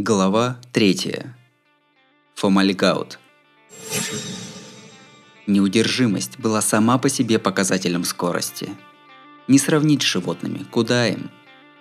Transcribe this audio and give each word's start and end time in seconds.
Глава 0.00 0.60
3. 0.74 1.24
Фомальгаут. 2.36 3.18
Неудержимость 5.48 6.38
была 6.38 6.62
сама 6.62 6.98
по 6.98 7.08
себе 7.08 7.40
показателем 7.40 8.04
скорости. 8.04 8.70
Не 9.48 9.58
сравнить 9.58 10.02
с 10.02 10.06
животными, 10.06 10.64
куда 10.70 11.08
им? 11.08 11.32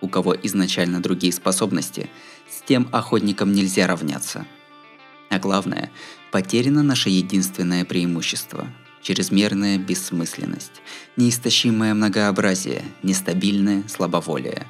У 0.01 0.09
кого 0.09 0.35
изначально 0.35 0.99
другие 0.99 1.31
способности, 1.31 2.09
с 2.49 2.63
тем 2.63 2.89
охотникам 2.91 3.51
нельзя 3.51 3.85
равняться. 3.85 4.47
А 5.29 5.37
главное, 5.37 5.91
потеряно 6.31 6.81
наше 6.81 7.11
единственное 7.11 7.85
преимущество– 7.85 8.67
чрезмерная 9.03 9.77
бессмысленность, 9.77 10.81
неистощимое 11.17 11.93
многообразие, 11.93 12.83
нестабильное 13.03 13.87
слабоволие. 13.87 14.65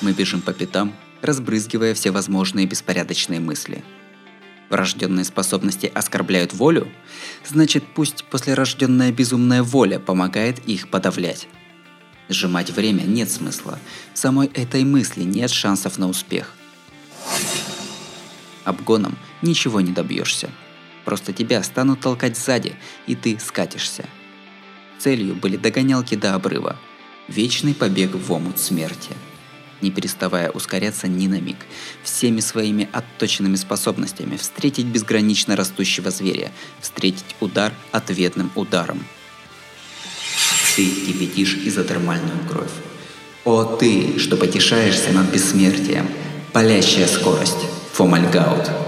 Мы 0.00 0.14
бежим 0.14 0.40
по 0.40 0.54
пятам– 0.54 0.94
разбрызгивая 1.22 1.94
всевозможные 1.94 2.66
беспорядочные 2.66 3.40
мысли. 3.40 3.84
Врожденные 4.68 5.24
способности 5.24 5.90
оскорбляют 5.94 6.52
волю? 6.52 6.88
Значит, 7.44 7.84
пусть 7.94 8.24
послерожденная 8.24 9.12
безумная 9.12 9.62
воля 9.62 9.98
помогает 9.98 10.58
их 10.66 10.88
подавлять. 10.88 11.48
Сжимать 12.28 12.70
время 12.70 13.02
нет 13.02 13.30
смысла. 13.30 13.78
В 14.12 14.18
самой 14.18 14.48
этой 14.48 14.82
мысли 14.84 15.22
нет 15.22 15.50
шансов 15.50 15.98
на 15.98 16.08
успех. 16.08 16.52
Обгоном 18.64 19.16
ничего 19.42 19.80
не 19.80 19.92
добьешься. 19.92 20.50
Просто 21.04 21.32
тебя 21.32 21.62
станут 21.62 22.00
толкать 22.00 22.36
сзади, 22.36 22.74
и 23.06 23.14
ты 23.14 23.38
скатишься. 23.38 24.06
Целью 24.98 25.36
были 25.36 25.56
догонялки 25.56 26.16
до 26.16 26.34
обрыва. 26.34 26.76
Вечный 27.28 27.74
побег 27.74 28.14
в 28.14 28.32
омут 28.32 28.58
смерти– 28.58 29.10
не 29.80 29.90
переставая 29.90 30.50
ускоряться 30.50 31.08
ни 31.08 31.26
на 31.26 31.40
миг, 31.40 31.56
всеми 32.02 32.40
своими 32.40 32.88
отточенными 32.92 33.56
способностями 33.56 34.36
встретить 34.36 34.86
безгранично 34.86 35.56
растущего 35.56 36.10
зверя, 36.10 36.50
встретить 36.80 37.36
удар 37.40 37.72
ответным 37.92 38.50
ударом. 38.54 39.04
Ты 40.76 40.86
кипятишь 40.86 41.54
изотермальную 41.64 42.46
кровь. 42.48 42.72
О 43.44 43.64
ты, 43.64 44.18
что 44.18 44.36
потешаешься 44.36 45.12
над 45.12 45.32
бессмертием, 45.32 46.08
палящая 46.52 47.06
скорость, 47.06 47.64
Фомальгаут. 47.92 48.85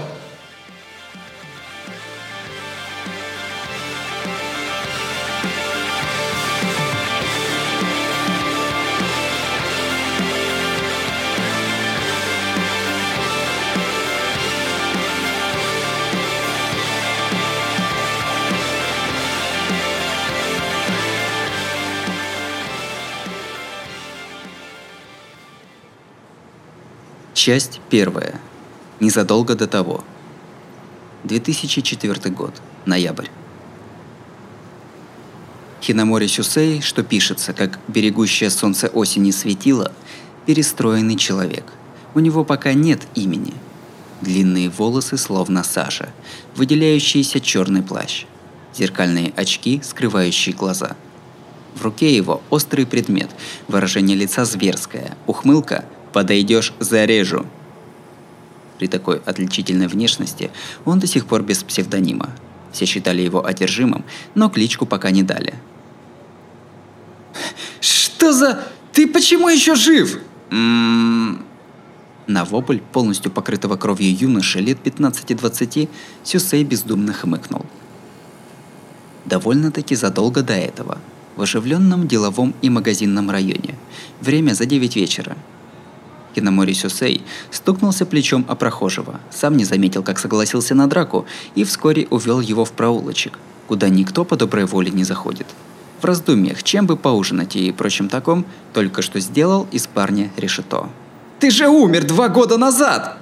Часть 27.41 27.79
первая. 27.89 28.37
Незадолго 28.99 29.55
до 29.55 29.65
того. 29.65 30.03
2004 31.23 32.35
год. 32.35 32.61
Ноябрь. 32.85 33.27
Хинамори 35.81 36.27
Сюсей, 36.27 36.81
что 36.81 37.01
пишется, 37.01 37.53
как 37.53 37.79
берегущее 37.87 38.49
солнце 38.49 38.89
осени 38.89 39.31
светило, 39.31 39.93
перестроенный 40.47 41.15
человек. 41.15 41.63
У 42.13 42.19
него 42.19 42.43
пока 42.43 42.73
нет 42.73 43.03
имени. 43.15 43.53
Длинные 44.19 44.67
волосы 44.67 45.15
словно 45.15 45.63
сажа, 45.63 46.09
выделяющийся 46.57 47.39
черный 47.39 47.83
плащ, 47.83 48.25
зеркальные 48.75 49.31
очки, 49.37 49.79
скрывающие 49.81 50.53
глаза. 50.53 50.97
В 51.73 51.85
руке 51.85 52.13
его 52.13 52.41
острый 52.49 52.85
предмет, 52.85 53.29
выражение 53.69 54.17
лица 54.17 54.43
зверское, 54.43 55.15
ухмылка– 55.25 55.85
Подойдешь– 56.13 56.73
зарежу. 56.79 57.45
При 58.79 58.87
такой 58.87 59.21
отличительной 59.25 59.87
внешности 59.87 60.51
он 60.85 60.99
до 60.99 61.07
сих 61.07 61.25
пор 61.25 61.43
без 61.43 61.63
псевдонима. 61.63 62.29
Все 62.71 62.85
считали 62.85 63.21
его 63.21 63.45
одержимым, 63.45 64.05
но 64.35 64.49
кличку 64.49 64.85
пока 64.85 65.11
не 65.11 65.23
дали. 65.23 65.53
«Что 67.81 68.31
за... 68.31 68.67
Ты 68.93 69.07
почему 69.07 69.49
еще 69.49 69.75
жив?» 69.75 70.19
м-м-м. 70.49 71.45
На 72.27 72.45
вопль, 72.45 72.79
полностью 72.79 73.31
покрытого 73.31 73.75
кровью 73.75 74.15
юноши 74.15 74.59
лет 74.59 74.77
15-20, 74.83 75.89
Сюсей 76.23 76.63
бездумно 76.63 77.11
хмыкнул. 77.11 77.65
Довольно-таки 79.25 79.95
задолго 79.95 80.41
до 80.41 80.53
этого, 80.53 80.99
в 81.35 81.41
оживленном 81.41 82.07
деловом 82.07 82.53
и 82.61 82.69
магазинном 82.69 83.29
районе. 83.29 83.75
Время 84.21 84.53
за 84.53 84.65
9 84.65 84.95
вечера– 84.95 85.35
Киномори 86.39 86.73
Сюсей 86.73 87.21
стукнулся 87.51 88.05
плечом 88.05 88.45
о 88.47 88.55
прохожего, 88.55 89.19
сам 89.29 89.57
не 89.57 89.65
заметил, 89.65 90.03
как 90.03 90.19
согласился 90.19 90.73
на 90.73 90.87
драку, 90.87 91.25
и 91.55 91.65
вскоре 91.65 92.07
увел 92.09 92.39
его 92.39 92.63
в 92.63 92.71
проулочек, 92.71 93.37
куда 93.67 93.89
никто 93.89 94.23
по 94.23 94.37
доброй 94.37 94.65
воле 94.65 94.89
не 94.89 95.03
заходит. 95.03 95.47
В 96.01 96.05
раздумьях, 96.05 96.63
чем 96.63 96.87
бы 96.87 96.95
поужинать 96.95 97.57
и 97.57 97.73
прочим 97.73 98.07
таком, 98.07 98.45
только 98.73 99.01
что 99.01 99.19
сделал 99.19 99.67
из 99.73 99.87
парня 99.87 100.31
решето. 100.37 100.87
«Ты 101.39 101.51
же 101.51 101.67
умер 101.67 102.05
два 102.05 102.29
года 102.29 102.57
назад!» 102.57 103.17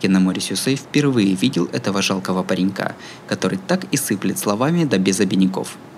Киномори 0.00 0.40
Сюсей 0.40 0.74
впервые 0.74 1.34
видел 1.34 1.68
этого 1.72 2.02
жалкого 2.02 2.42
паренька, 2.42 2.96
который 3.28 3.60
так 3.68 3.84
и 3.92 3.96
сыплет 3.96 4.38
словами 4.40 4.84
да 4.84 4.98
без 4.98 5.20
обиняков– 5.20 5.76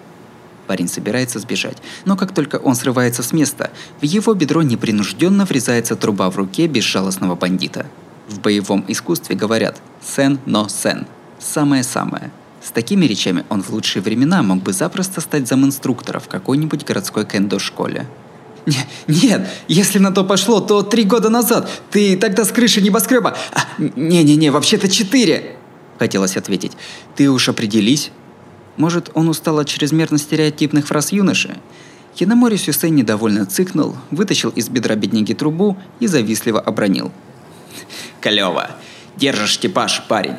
Парень 0.70 0.86
собирается 0.86 1.40
сбежать, 1.40 1.78
но 2.04 2.16
как 2.16 2.32
только 2.32 2.54
он 2.54 2.76
срывается 2.76 3.24
с 3.24 3.32
места, 3.32 3.72
в 4.00 4.04
его 4.04 4.34
бедро 4.34 4.62
непринужденно 4.62 5.44
врезается 5.44 5.96
труба 5.96 6.30
в 6.30 6.36
руке 6.36 6.68
безжалостного 6.68 7.34
бандита. 7.34 7.86
В 8.28 8.38
боевом 8.38 8.84
искусстве 8.86 9.34
говорят 9.34 9.82
«сен, 10.00 10.38
но 10.46 10.68
сен»– 10.68 11.08
самое-самое. 11.40 12.30
С 12.62 12.70
такими 12.70 13.04
речами 13.06 13.44
он 13.48 13.64
в 13.64 13.70
лучшие 13.70 14.00
времена 14.00 14.44
мог 14.44 14.62
бы 14.62 14.72
запросто 14.72 15.20
стать 15.20 15.48
заминструктора 15.48 16.20
в 16.20 16.28
какой-нибудь 16.28 16.84
городской 16.84 17.24
кендо-школе. 17.26 18.06
Нет, 19.08 19.48
если 19.66 19.98
на 19.98 20.12
то 20.12 20.22
пошло, 20.22 20.60
то 20.60 20.82
три 20.82 21.02
года 21.02 21.30
назад. 21.30 21.68
Ты 21.90 22.16
тогда 22.16 22.44
с 22.44 22.52
крыши 22.52 22.80
небоскреба... 22.80 23.36
А, 23.52 23.62
не-не-не, 23.96 24.50
вообще-то 24.50 24.88
четыре. 24.88 25.56
Хотелось 25.98 26.36
ответить. 26.36 26.74
Ты 27.16 27.28
уж 27.28 27.48
определись. 27.48 28.12
Может, 28.80 29.10
он 29.12 29.28
устал 29.28 29.58
от 29.58 29.68
чрезмерно 29.68 30.16
стереотипных 30.16 30.86
фраз 30.86 31.12
юноши? 31.12 31.58
Хиномори 32.16 32.56
Сюсей 32.56 32.88
недовольно 32.88 33.44
цыкнул, 33.44 33.94
вытащил 34.10 34.48
из 34.48 34.70
бедра 34.70 34.94
бедняги 34.94 35.34
трубу 35.34 35.76
и 36.00 36.06
завистливо 36.06 36.58
обронил. 36.60 37.12
«Клёво! 38.22 38.70
Держишь 39.18 39.60
типаж, 39.60 40.02
парень!» 40.08 40.36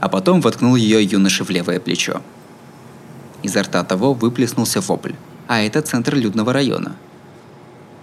А 0.00 0.08
потом 0.08 0.40
воткнул 0.40 0.74
ее 0.74 1.04
юноше 1.04 1.44
в 1.44 1.50
левое 1.50 1.78
плечо. 1.78 2.20
Изо 3.44 3.62
рта 3.62 3.84
того 3.84 4.12
выплеснулся 4.12 4.80
вопль. 4.80 5.12
А 5.46 5.62
это 5.62 5.80
центр 5.80 6.16
людного 6.16 6.52
района. 6.52 6.96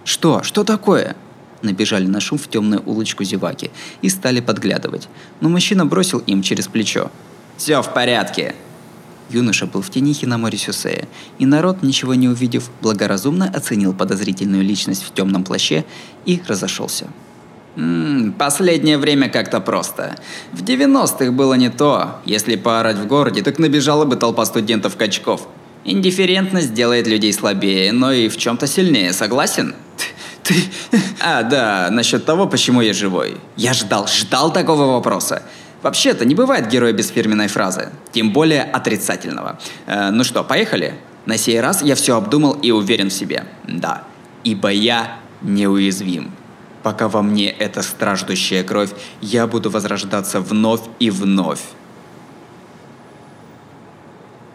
«Что? 0.04 0.42
Что 0.42 0.64
такое?» 0.64 1.16
Набежали 1.60 2.06
на 2.06 2.20
шум 2.20 2.38
в 2.38 2.48
темную 2.48 2.82
улочку 2.86 3.24
зеваки 3.24 3.70
и 4.00 4.08
стали 4.08 4.40
подглядывать, 4.40 5.10
но 5.42 5.50
мужчина 5.50 5.84
бросил 5.84 6.20
им 6.20 6.42
через 6.42 6.66
плечо. 6.66 7.10
«Все 7.58 7.82
в 7.82 7.92
порядке!» 7.92 8.54
Юноша 9.30 9.66
был 9.66 9.82
в 9.82 9.90
тени 9.90 10.12
Хинамори 10.12 10.56
Сюсея, 10.56 11.08
и 11.38 11.46
народ, 11.46 11.82
ничего 11.82 12.14
не 12.14 12.28
увидев, 12.28 12.70
благоразумно 12.80 13.50
оценил 13.54 13.92
подозрительную 13.92 14.62
личность 14.62 15.04
в 15.04 15.12
темном 15.12 15.44
плаще 15.44 15.84
и 16.26 16.40
разошелся. 16.46 17.08
М-м, 17.76 18.32
последнее 18.32 18.98
время 18.98 19.28
как-то 19.30 19.60
просто. 19.60 20.16
В 20.52 20.62
90-х 20.62 21.30
было 21.32 21.54
не 21.54 21.70
то. 21.70 22.20
Если 22.26 22.56
поорать 22.56 22.96
в 22.96 23.06
городе, 23.06 23.42
так 23.42 23.58
набежала 23.58 24.04
бы 24.04 24.16
толпа 24.16 24.44
студентов-качков. 24.44 25.48
Индифферентность 25.84 26.74
делает 26.74 27.06
людей 27.06 27.32
слабее, 27.32 27.92
но 27.92 28.12
и 28.12 28.28
в 28.28 28.36
чем-то 28.36 28.66
сильнее, 28.66 29.12
согласен? 29.12 29.74
Ты... 30.42 30.54
А, 31.24 31.44
да, 31.44 31.88
насчет 31.90 32.24
того, 32.24 32.46
почему 32.46 32.80
я 32.80 32.92
живой. 32.92 33.36
Я 33.56 33.74
ждал, 33.74 34.08
ждал 34.08 34.52
такого 34.52 34.92
вопроса. 34.92 35.42
Вообще-то 35.82 36.24
не 36.24 36.34
бывает 36.34 36.68
героя 36.68 36.92
без 36.92 37.08
фирменной 37.08 37.48
фразы, 37.48 37.90
тем 38.12 38.32
более 38.32 38.62
отрицательного. 38.62 39.58
Э, 39.86 40.10
ну 40.10 40.24
что, 40.24 40.44
поехали? 40.44 40.94
На 41.26 41.36
сей 41.36 41.60
раз 41.60 41.82
я 41.82 41.94
все 41.94 42.16
обдумал 42.16 42.52
и 42.52 42.70
уверен 42.70 43.08
в 43.08 43.12
себе. 43.12 43.44
Да, 43.64 44.04
ибо 44.44 44.70
я 44.70 45.18
неуязвим. 45.40 46.32
Пока 46.82 47.08
во 47.08 47.22
мне 47.22 47.50
эта 47.50 47.82
страждущая 47.82 48.64
кровь, 48.64 48.90
я 49.20 49.46
буду 49.46 49.70
возрождаться 49.70 50.40
вновь 50.40 50.82
и 50.98 51.10
вновь. 51.10 51.62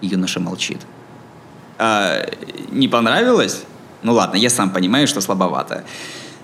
Юноша 0.02 0.40
молчит. 0.40 0.80
А, 1.78 2.26
не 2.72 2.88
понравилось? 2.88 3.64
Ну 4.04 4.14
ладно, 4.14 4.38
я 4.38 4.50
сам 4.50 4.72
понимаю, 4.72 5.08
что 5.08 5.22
слабовато. 5.22 5.84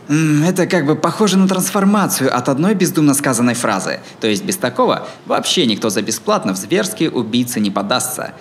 Это 0.09 0.67
как 0.67 0.85
бы 0.85 0.95
похоже 0.95 1.38
на 1.38 1.47
трансформацию 1.47 2.35
от 2.35 2.50
одной 2.50 2.75
бездумно 2.75 3.13
сказанной 3.13 3.53
фразы. 3.53 4.01
То 4.19 4.27
есть 4.27 4.44
без 4.44 4.57
такого 4.57 5.07
вообще 5.25 5.65
никто 5.65 5.89
за 5.89 6.01
бесплатно 6.01 6.53
в 6.53 6.57
зверские 6.57 7.09
убийцы 7.09 7.59
не 7.59 7.71
подастся. 7.71 8.33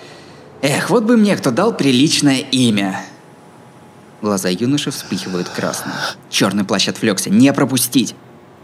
Эх, 0.61 0.91
вот 0.91 1.05
бы 1.05 1.17
мне 1.17 1.37
кто 1.37 1.51
дал 1.51 1.73
приличное 1.73 2.39
имя. 2.39 3.01
Глаза 4.23 4.49
юноши 4.49 4.91
вспыхивают 4.91 5.49
красным. 5.49 5.95
Черный 6.31 6.65
плащ 6.65 6.89
отвлекся, 6.89 7.31
не 7.31 7.53
пропустить! 7.53 8.15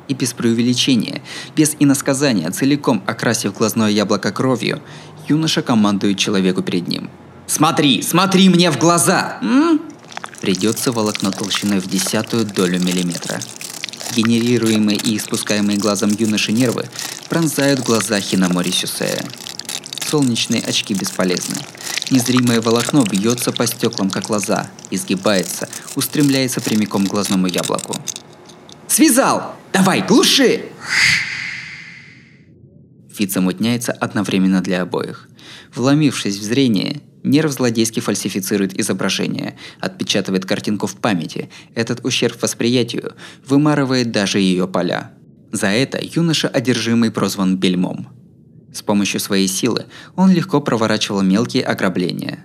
И 0.06 0.14
без 0.14 0.32
преувеличения, 0.32 1.20
без 1.54 1.76
иносказания, 1.78 2.50
целиком 2.50 3.02
окрасив 3.06 3.54
глазное 3.54 3.90
яблоко 3.90 4.32
кровью, 4.32 4.80
юноша 5.28 5.60
командует 5.60 6.16
человеку 6.18 6.62
перед 6.62 6.88
ним. 6.88 7.10
«Смотри, 7.46 8.02
смотри 8.02 8.48
мне 8.48 8.70
в 8.70 8.78
глаза!» 8.78 9.38
м? 9.42 9.80
Придется 10.40 10.92
волокно 10.92 11.30
толщиной 11.32 11.80
в 11.80 11.88
десятую 11.88 12.44
долю 12.44 12.78
миллиметра. 12.80 13.40
Генерируемые 14.14 14.96
и 14.96 15.16
испускаемые 15.16 15.78
глазом 15.78 16.10
юноши 16.10 16.52
нервы 16.52 16.88
пронзают 17.28 17.80
глаза 17.80 18.20
Хинамори 18.20 18.70
Сюсея. 18.70 19.24
Солнечные 20.08 20.62
очки 20.62 20.94
бесполезны. 20.94 21.56
Незримое 22.10 22.60
волокно 22.62 23.04
бьется 23.04 23.52
по 23.52 23.66
стеклам, 23.66 24.08
как 24.10 24.30
лоза, 24.30 24.70
изгибается, 24.90 25.68
устремляется 25.94 26.60
прямиком 26.60 27.06
к 27.06 27.10
глазному 27.10 27.46
яблоку. 27.46 27.94
«Связал! 28.86 29.54
Давай, 29.72 30.00
глуши!» 30.00 30.62
Вид 33.18 33.32
замутняется 33.32 33.92
одновременно 33.92 34.62
для 34.62 34.82
обоих. 34.82 35.28
Вломившись 35.74 36.38
в 36.38 36.42
зрение, 36.42 37.02
нерв 37.28 37.52
злодейски 37.52 38.00
фальсифицирует 38.00 38.78
изображение, 38.78 39.56
отпечатывает 39.80 40.44
картинку 40.44 40.86
в 40.86 40.96
памяти. 40.96 41.48
Этот 41.74 42.04
ущерб 42.04 42.42
восприятию 42.42 43.14
вымарывает 43.46 44.10
даже 44.10 44.40
ее 44.40 44.66
поля. 44.66 45.12
За 45.52 45.68
это 45.68 45.98
юноша 46.02 46.48
одержимый 46.48 47.10
прозван 47.10 47.56
бельмом– 47.56 48.08
с 48.72 48.82
помощью 48.82 49.20
своей 49.20 49.48
силы 49.48 49.86
он 50.14 50.30
легко 50.30 50.60
проворачивал 50.60 51.22
мелкие 51.22 51.64
ограбления. 51.64 52.44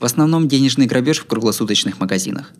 В 0.00 0.04
основном 0.04 0.48
денежный 0.48 0.86
грабеж 0.86 1.18
в 1.18 1.26
круглосуточных 1.26 2.00
магазинах. 2.00 2.52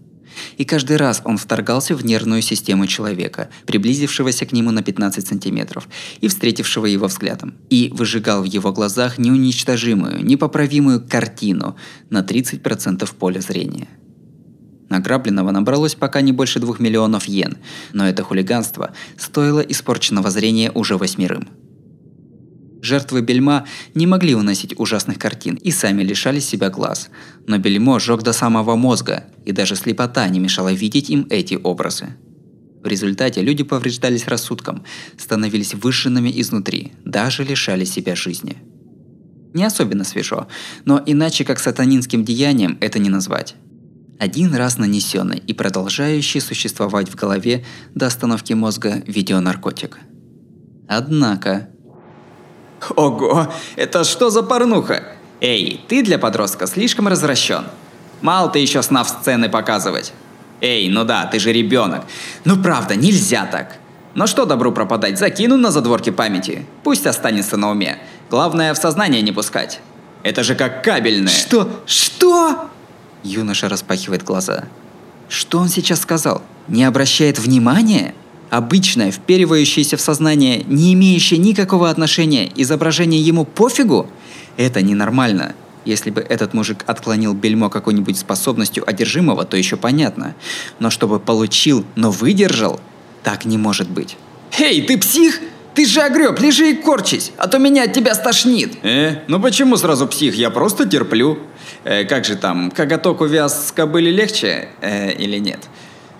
И 0.56 0.64
каждый 0.64 0.96
раз 0.96 1.22
он 1.24 1.38
вторгался 1.38 1.94
в 1.94 2.04
нервную 2.04 2.42
систему 2.42 2.86
человека, 2.86 3.48
приблизившегося 3.66 4.46
к 4.46 4.52
нему 4.52 4.70
на 4.70 4.82
15 4.82 5.26
сантиметров 5.26 5.88
и 6.20 6.28
встретившего 6.28 6.86
его 6.86 7.06
взглядом, 7.06 7.54
и 7.70 7.90
выжигал 7.94 8.42
в 8.42 8.46
его 8.46 8.72
глазах 8.72 9.18
неуничтожимую, 9.18 10.24
непоправимую 10.24 11.06
картину 11.06 11.76
на 12.10 12.20
30% 12.22 13.08
поля 13.18 13.40
зрения. 13.40 13.88
Награбленного 14.88 15.50
набралось 15.50 15.94
пока 15.94 16.20
не 16.20 16.32
больше 16.32 16.60
двух 16.60 16.78
миллионов 16.78 17.24
йен, 17.26 17.56
но 17.92 18.06
это 18.06 18.22
хулиганство 18.22 18.92
стоило 19.16 19.60
испорченного 19.60 20.30
зрения 20.30 20.70
уже 20.70 20.96
восьмерым– 20.96 21.48
Жертвы 22.84 23.22
бельма 23.22 23.64
не 23.94 24.06
могли 24.06 24.34
выносить 24.34 24.78
ужасных 24.78 25.18
картин 25.18 25.54
и 25.54 25.70
сами 25.70 26.02
лишали 26.02 26.38
себя 26.38 26.68
глаз. 26.68 27.08
Но 27.46 27.56
бельмо 27.56 27.98
жег 27.98 28.22
до 28.22 28.34
самого 28.34 28.76
мозга, 28.76 29.24
и 29.46 29.52
даже 29.52 29.74
слепота 29.74 30.28
не 30.28 30.38
мешала 30.38 30.70
видеть 30.70 31.08
им 31.08 31.26
эти 31.30 31.54
образы. 31.54 32.08
В 32.82 32.86
результате 32.86 33.40
люди 33.40 33.64
повреждались 33.64 34.28
рассудком, 34.28 34.84
становились 35.16 35.72
выжженными 35.72 36.30
изнутри, 36.38 36.92
даже 37.06 37.42
лишали 37.42 37.86
себя 37.86 38.14
жизни. 38.14 38.58
Не 39.54 39.64
особенно 39.64 40.04
свежо, 40.04 40.46
но 40.84 41.02
иначе 41.06 41.46
как 41.46 41.60
сатанинским 41.60 42.22
деянием 42.22 42.76
это 42.82 42.98
не 42.98 43.08
назвать. 43.08 43.54
Один 44.18 44.54
раз 44.54 44.76
нанесенный 44.76 45.38
и 45.38 45.54
продолжающий 45.54 46.42
существовать 46.42 47.08
в 47.08 47.14
голове 47.14 47.64
до 47.94 48.08
остановки 48.08 48.52
мозга 48.52 49.02
видеонаркотик. 49.06 50.00
Однако, 50.86 51.70
Ого, 52.96 53.48
это 53.76 54.04
что 54.04 54.30
за 54.30 54.42
порнуха? 54.42 55.04
Эй, 55.40 55.84
ты 55.88 56.02
для 56.02 56.18
подростка 56.18 56.66
слишком 56.66 57.08
развращен. 57.08 57.64
Мало 58.22 58.50
ты 58.50 58.58
еще 58.58 58.82
снав 58.82 59.08
сцены 59.08 59.48
показывать. 59.48 60.12
Эй, 60.60 60.88
ну 60.88 61.04
да, 61.04 61.26
ты 61.26 61.38
же 61.38 61.52
ребенок. 61.52 62.04
Ну 62.44 62.62
правда, 62.62 62.96
нельзя 62.96 63.46
так. 63.46 63.76
Но 64.14 64.26
что 64.26 64.46
добру 64.46 64.72
пропадать, 64.72 65.18
закину 65.18 65.56
на 65.56 65.70
задворки 65.70 66.10
памяти. 66.10 66.64
Пусть 66.84 67.06
останется 67.06 67.56
на 67.56 67.70
уме. 67.70 67.98
Главное, 68.30 68.72
в 68.72 68.78
сознание 68.78 69.22
не 69.22 69.32
пускать. 69.32 69.80
Это 70.22 70.42
же 70.42 70.54
как 70.54 70.82
кабельное. 70.82 71.32
Что? 71.32 71.68
Что? 71.84 72.70
Юноша 73.22 73.68
распахивает 73.68 74.22
глаза. 74.22 74.64
Что 75.28 75.58
он 75.58 75.68
сейчас 75.68 76.00
сказал? 76.00 76.42
Не 76.68 76.84
обращает 76.84 77.38
внимания? 77.38 78.14
Обычное, 78.56 79.10
вперивающееся 79.10 79.96
в 79.96 80.00
сознание, 80.00 80.64
не 80.66 80.94
имеющее 80.94 81.38
никакого 81.38 81.90
отношения 81.90 82.50
изображение 82.54 83.20
ему 83.20 83.44
пофигу, 83.44 84.08
это 84.56 84.80
ненормально. 84.82 85.54
Если 85.84 86.10
бы 86.10 86.20
этот 86.22 86.54
мужик 86.54 86.84
отклонил 86.86 87.34
бельмо 87.34 87.68
какой-нибудь 87.68 88.16
способностью 88.16 88.88
одержимого, 88.88 89.44
то 89.44 89.56
еще 89.56 89.76
понятно. 89.76 90.34
Но 90.78 90.88
чтобы 90.90 91.20
получил, 91.20 91.84
но 91.94 92.10
выдержал, 92.10 92.80
так 93.22 93.44
не 93.44 93.58
может 93.58 93.90
быть. 93.90 94.16
«Эй, 94.58 94.82
ты 94.82 94.96
псих? 94.98 95.40
Ты 95.74 95.86
же 95.86 96.00
огреб, 96.00 96.38
лежи 96.38 96.70
и 96.70 96.74
корчись, 96.74 97.32
а 97.36 97.48
то 97.48 97.58
меня 97.58 97.82
от 97.82 97.92
тебя 97.92 98.14
стошнит!» 98.14 98.78
«Э, 98.82 99.22
ну 99.26 99.40
почему 99.40 99.76
сразу 99.76 100.06
псих? 100.06 100.36
Я 100.36 100.50
просто 100.50 100.88
терплю. 100.88 101.38
Э, 101.82 102.04
как 102.04 102.24
же 102.24 102.36
там, 102.36 102.70
коготок 102.70 103.20
увяз 103.20 103.68
с 103.68 103.72
кобыли 103.72 104.10
легче 104.10 104.68
э, 104.80 105.12
или 105.12 105.38
нет?» 105.38 105.60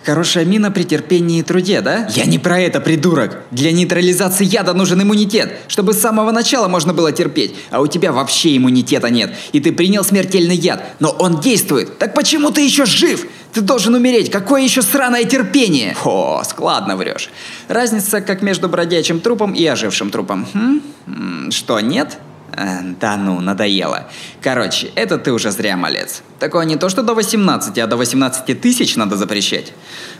Хорошая 0.05 0.45
мина 0.45 0.69
при 0.69 0.83
терпении 0.83 1.39
и 1.39 1.41
труде, 1.41 1.81
да? 1.81 2.07
Я 2.11 2.25
не 2.25 2.37
про 2.37 2.59
это, 2.59 2.79
придурок. 2.79 3.41
Для 3.49 3.71
нейтрализации 3.71 4.45
яда 4.45 4.73
нужен 4.73 5.01
иммунитет, 5.01 5.57
чтобы 5.67 5.93
с 5.93 5.99
самого 5.99 6.31
начала 6.31 6.67
можно 6.67 6.93
было 6.93 7.11
терпеть. 7.11 7.55
А 7.71 7.81
у 7.81 7.87
тебя 7.87 8.11
вообще 8.11 8.55
иммунитета 8.55 9.09
нет. 9.09 9.33
И 9.51 9.59
ты 9.59 9.71
принял 9.71 10.03
смертельный 10.03 10.55
яд. 10.55 10.83
Но 10.99 11.09
он 11.09 11.39
действует. 11.39 11.97
Так 11.97 12.13
почему 12.13 12.51
ты 12.51 12.61
еще 12.61 12.85
жив? 12.85 13.25
Ты 13.51 13.61
должен 13.61 13.95
умереть. 13.95 14.29
Какое 14.29 14.61
еще 14.61 14.83
сраное 14.83 15.23
терпение? 15.23 15.97
О, 16.05 16.43
складно 16.45 16.97
врешь. 16.97 17.29
Разница 17.67 18.21
как 18.21 18.43
между 18.43 18.69
бродячим 18.69 19.19
трупом 19.19 19.53
и 19.53 19.65
ожившим 19.65 20.11
трупом. 20.11 20.45
Хм? 20.53 21.49
Что, 21.49 21.79
нет? 21.79 22.19
Э, 22.57 22.81
да 22.99 23.17
ну, 23.17 23.39
надоело. 23.41 24.07
Короче, 24.41 24.91
это 24.95 25.17
ты 25.17 25.31
уже 25.31 25.51
зря, 25.51 25.75
малец. 25.75 26.21
Такое 26.39 26.65
не 26.65 26.77
то, 26.77 26.89
что 26.89 27.03
до 27.03 27.13
18, 27.13 27.77
а 27.77 27.87
до 27.87 27.97
18 27.97 28.61
тысяч 28.61 28.95
надо 28.95 29.17
запрещать. 29.17 29.73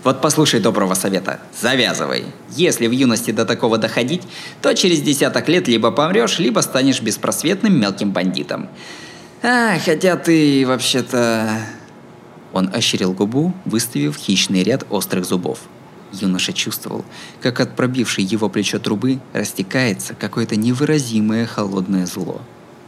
Вот 0.04 0.22
послушай 0.22 0.60
доброго 0.60 0.96
совета. 0.96 1.40
Завязывай. 1.60 2.26
Если 2.56 2.88
в 2.88 2.92
юности 2.92 3.32
до 3.32 3.46
такого 3.46 3.78
доходить, 3.78 4.24
то 4.62 4.74
через 4.74 5.02
десяток 5.02 5.48
лет 5.48 5.68
либо 5.68 5.92
помрешь, 5.92 6.40
либо 6.40 6.60
станешь 6.60 7.02
беспросветным 7.02 7.80
мелким 7.80 8.12
бандитом. 8.12 8.68
А, 9.42 9.78
хотя 9.80 10.18
ты 10.18 10.66
вообще-то... 10.68 11.50
Он 12.52 12.70
ощерил 12.74 13.12
губу, 13.12 13.54
выставив 13.66 14.16
хищный 14.16 14.64
ряд 14.64 14.86
острых 14.90 15.26
зубов. 15.26 15.60
Юноша 16.22 16.54
чувствовал, 16.54 17.04
как 17.42 17.60
от 17.60 17.76
пробившей 17.76 18.24
его 18.24 18.50
плечо 18.50 18.80
трубы 18.80 19.20
растекается 19.34 20.14
какое-то 20.14 20.56
невыразимое 20.56 21.46
холодное 21.46 22.06
зло. 22.06 22.42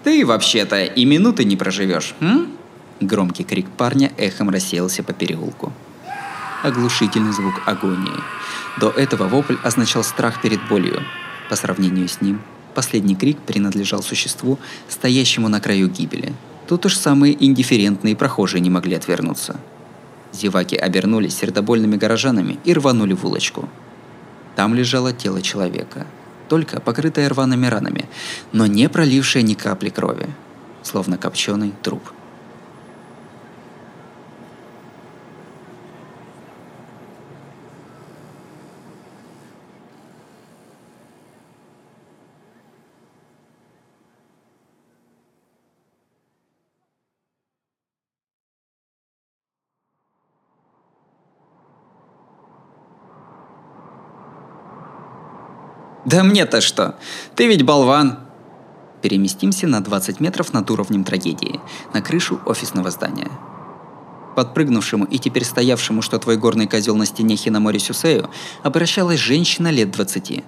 «Ты 0.04 0.26
вообще-то 0.26 0.84
и 0.84 1.06
минуты 1.06 1.44
не 1.44 1.56
проживешь, 1.56 2.16
м?» 2.22 2.52
Громкий 3.00 3.44
крик 3.44 3.68
парня 3.70 4.12
эхом 4.18 4.50
рассеялся 4.50 5.04
по 5.04 5.14
переулку. 5.14 5.72
Оглушительный 6.64 7.32
звук 7.32 7.62
агонии. 7.66 8.24
До 8.80 8.90
этого 8.90 9.28
вопль 9.28 9.58
означал 9.64 10.04
страх 10.04 10.42
перед 10.42 10.66
болью. 10.68 11.04
По 11.50 11.56
сравнению 11.56 12.08
с 12.08 12.22
ним, 12.22 12.42
последний 12.74 13.16
крик 13.16 13.38
принадлежал 13.40 14.02
существу, 14.02 14.58
стоящему 14.90 15.48
на 15.48 15.60
краю 15.60 15.90
гибели. 15.90 16.34
Тут 16.68 16.86
уж 16.86 16.96
самые 16.96 17.34
индифферентные 17.46 18.16
прохожие 18.16 18.62
не 18.62 18.70
могли 18.70 18.96
отвернуться– 18.96 19.60
Зеваки 20.34 20.76
обернулись 20.76 21.36
сердобольными 21.38 21.96
горожанами 21.96 22.60
и 22.64 22.74
рванули 22.74 23.14
в 23.14 23.26
улочку. 23.26 23.70
Там 24.56 24.74
лежало 24.74 25.14
тело 25.14 25.42
человека, 25.42 26.08
только 26.50 26.80
покрытое 26.80 27.30
рваными 27.30 27.68
ранами, 27.68 28.06
но 28.52 28.66
не 28.66 28.90
пролившее 28.90 29.44
ни 29.44 29.54
капли 29.54 29.90
крови, 29.90 30.28
словно 30.84 31.18
копченый 31.18 31.74
труп. 31.84 32.02
Да 56.08 56.24
мне-то 56.24 56.62
что? 56.62 56.96
Ты 57.36 57.48
ведь 57.48 57.64
болван. 57.64 58.20
Переместимся 59.02 59.68
на 59.68 59.82
20 59.82 60.22
метров 60.22 60.54
над 60.54 60.72
уровнем 60.72 61.04
трагедии, 61.04 61.60
на 61.94 62.02
крышу 62.02 62.40
офисного 62.46 62.92
здания. 62.92 63.30
подпрыгнувшему 64.38 65.04
и 65.04 65.18
теперь 65.18 65.44
стоявшему, 65.44 66.02
что 66.02 66.18
твой 66.18 66.38
горный 66.38 66.68
козел 66.68 66.96
на 66.96 67.06
стене 67.06 67.36
Хинамори 67.36 67.80
Сюсею, 67.80 68.30
обращалась 68.64 69.20
женщина 69.20 69.70
лет 69.70 69.92
20. 69.92 70.44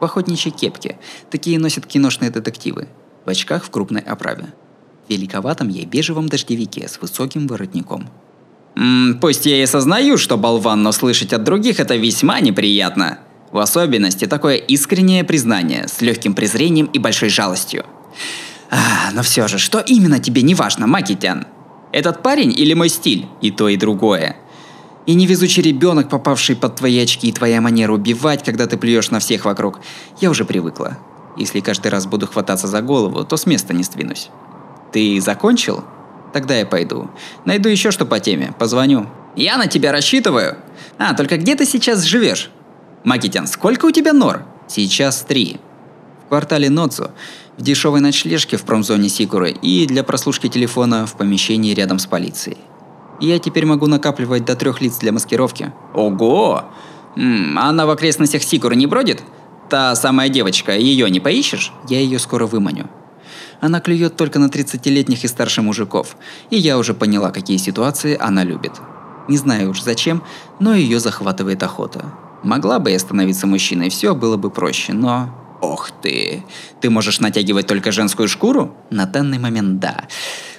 В 0.00 0.04
охотничьей 0.04 0.54
кепке. 0.54 0.98
Такие 1.30 1.58
носят 1.58 1.86
киношные 1.86 2.30
детективы. 2.30 2.88
В 3.26 3.28
очках 3.28 3.64
в 3.64 3.70
крупной 3.70 4.00
оправе. 4.00 4.54
В 5.06 5.10
великоватом 5.10 5.68
ей 5.68 5.84
бежевом 5.84 6.28
дождевике 6.28 6.88
с 6.88 7.00
высоким 7.02 7.48
воротником. 7.48 8.08
М 8.76 9.18
пусть 9.20 9.44
я 9.44 9.62
и 9.62 9.66
сознаю, 9.66 10.16
что 10.16 10.38
болван, 10.38 10.82
но 10.82 10.92
слышать 10.92 11.34
от 11.34 11.44
других 11.44 11.80
это 11.80 11.96
весьма 11.96 12.40
неприятно. 12.40 13.18
В 13.52 13.58
особенности 13.58 14.26
такое 14.26 14.56
искреннее 14.56 15.24
признание 15.24 15.88
с 15.88 16.00
легким 16.00 16.34
презрением 16.34 16.86
и 16.86 16.98
большой 16.98 17.30
жалостью. 17.30 17.84
А, 18.70 19.10
но 19.12 19.22
все 19.22 19.48
же, 19.48 19.58
что 19.58 19.80
именно 19.80 20.20
тебе 20.20 20.42
не 20.42 20.54
важно, 20.54 20.86
Макитян? 20.86 21.46
Этот 21.90 22.22
парень 22.22 22.52
или 22.52 22.74
мой 22.74 22.88
стиль? 22.88 23.26
И 23.40 23.50
то, 23.50 23.68
и 23.68 23.76
другое. 23.76 24.36
И 25.06 25.14
невезучий 25.14 25.62
ребенок, 25.62 26.08
попавший 26.08 26.54
под 26.54 26.76
твои 26.76 26.98
очки, 27.00 27.28
и 27.28 27.32
твоя 27.32 27.60
манера 27.60 27.92
убивать, 27.92 28.44
когда 28.44 28.68
ты 28.68 28.76
плюешь 28.76 29.10
на 29.10 29.18
всех 29.18 29.44
вокруг. 29.44 29.80
Я 30.20 30.30
уже 30.30 30.44
привыкла. 30.44 30.98
Если 31.36 31.60
каждый 31.60 31.88
раз 31.88 32.06
буду 32.06 32.28
хвататься 32.28 32.68
за 32.68 32.80
голову, 32.82 33.24
то 33.24 33.36
с 33.36 33.46
места 33.46 33.74
не 33.74 33.82
сдвинусь. 33.82 34.30
Ты 34.92 35.20
закончил? 35.20 35.84
Тогда 36.32 36.56
я 36.56 36.66
пойду. 36.66 37.10
Найду 37.44 37.68
еще 37.68 37.90
что 37.90 38.04
по 38.06 38.20
теме, 38.20 38.54
позвоню. 38.56 39.08
Я 39.34 39.56
на 39.56 39.66
тебя 39.66 39.90
рассчитываю. 39.90 40.58
А, 40.98 41.14
только 41.14 41.38
где 41.38 41.56
ты 41.56 41.64
сейчас 41.64 42.04
живешь? 42.04 42.50
Макитян, 43.04 43.46
сколько 43.46 43.86
у 43.86 43.90
тебя 43.90 44.12
нор? 44.12 44.42
Сейчас 44.68 45.22
три. 45.22 45.58
В 46.24 46.28
квартале 46.28 46.68
Ноцу, 46.68 47.10
в 47.56 47.62
дешевой 47.62 48.00
ночлежке 48.00 48.56
в 48.56 48.62
промзоне 48.62 49.08
Сикуры 49.08 49.50
и 49.50 49.86
для 49.86 50.04
прослушки 50.04 50.48
телефона 50.48 51.06
в 51.06 51.14
помещении 51.14 51.72
рядом 51.74 51.98
с 51.98 52.06
полицией. 52.06 52.58
Я 53.18 53.38
теперь 53.38 53.66
могу 53.66 53.86
накапливать 53.86 54.44
до 54.44 54.54
трех 54.54 54.80
лиц 54.80 54.98
для 54.98 55.12
маскировки. 55.12 55.72
Ого! 55.94 56.64
Она 57.16 57.86
в 57.86 57.90
окрестностях 57.90 58.42
Сикуры 58.42 58.76
не 58.76 58.86
бродит? 58.86 59.22
Та 59.70 59.94
самая 59.94 60.28
девочка, 60.28 60.76
ее 60.76 61.10
не 61.10 61.20
поищешь? 61.20 61.72
Я 61.88 62.00
ее 62.00 62.18
скоро 62.18 62.46
выманю. 62.46 62.90
Она 63.60 63.80
клюет 63.80 64.16
только 64.16 64.38
на 64.38 64.46
30-летних 64.46 65.24
и 65.24 65.28
старше 65.28 65.62
мужиков, 65.62 66.16
и 66.50 66.56
я 66.56 66.78
уже 66.78 66.94
поняла, 66.94 67.30
какие 67.30 67.56
ситуации 67.56 68.16
она 68.18 68.44
любит. 68.44 68.72
Не 69.28 69.36
знаю 69.36 69.70
уж 69.70 69.82
зачем, 69.82 70.22
но 70.58 70.74
ее 70.74 70.98
захватывает 70.98 71.62
охота. 71.62 72.12
Могла 72.42 72.78
бы 72.78 72.90
я 72.90 72.98
становиться 72.98 73.46
мужчиной, 73.46 73.90
все 73.90 74.14
было 74.14 74.36
бы 74.36 74.50
проще, 74.50 74.92
но... 74.92 75.34
Ох 75.60 75.90
ты! 76.02 76.42
Ты 76.80 76.88
можешь 76.88 77.20
натягивать 77.20 77.66
только 77.66 77.92
женскую 77.92 78.28
шкуру? 78.28 78.74
На 78.90 79.04
данный 79.06 79.38
момент 79.38 79.78
да. 79.78 80.08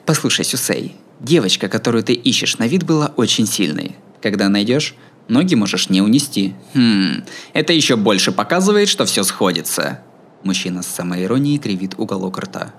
Послушай, 0.05 0.45
Сюсей, 0.45 0.95
девочка, 1.19 1.67
которую 1.67 2.03
ты 2.03 2.13
ищешь, 2.13 2.59
на 2.59 2.67
вид 2.67 2.83
была 2.83 3.11
очень 3.15 3.47
сильной. 3.47 3.95
Когда 4.21 4.47
найдешь, 4.47 4.95
ноги 5.27 5.55
можешь 5.55 5.89
не 5.89 6.01
унести. 6.01 6.53
Хм, 6.75 7.23
это 7.53 7.73
еще 7.73 7.95
больше 7.95 8.31
показывает, 8.31 8.89
что 8.89 9.05
все 9.05 9.23
сходится. 9.23 10.01
Мужчина 10.43 10.83
с 10.83 10.87
самоиронией 10.87 11.57
кривит 11.57 11.95
уголок 11.97 12.37
рта. 12.37 12.73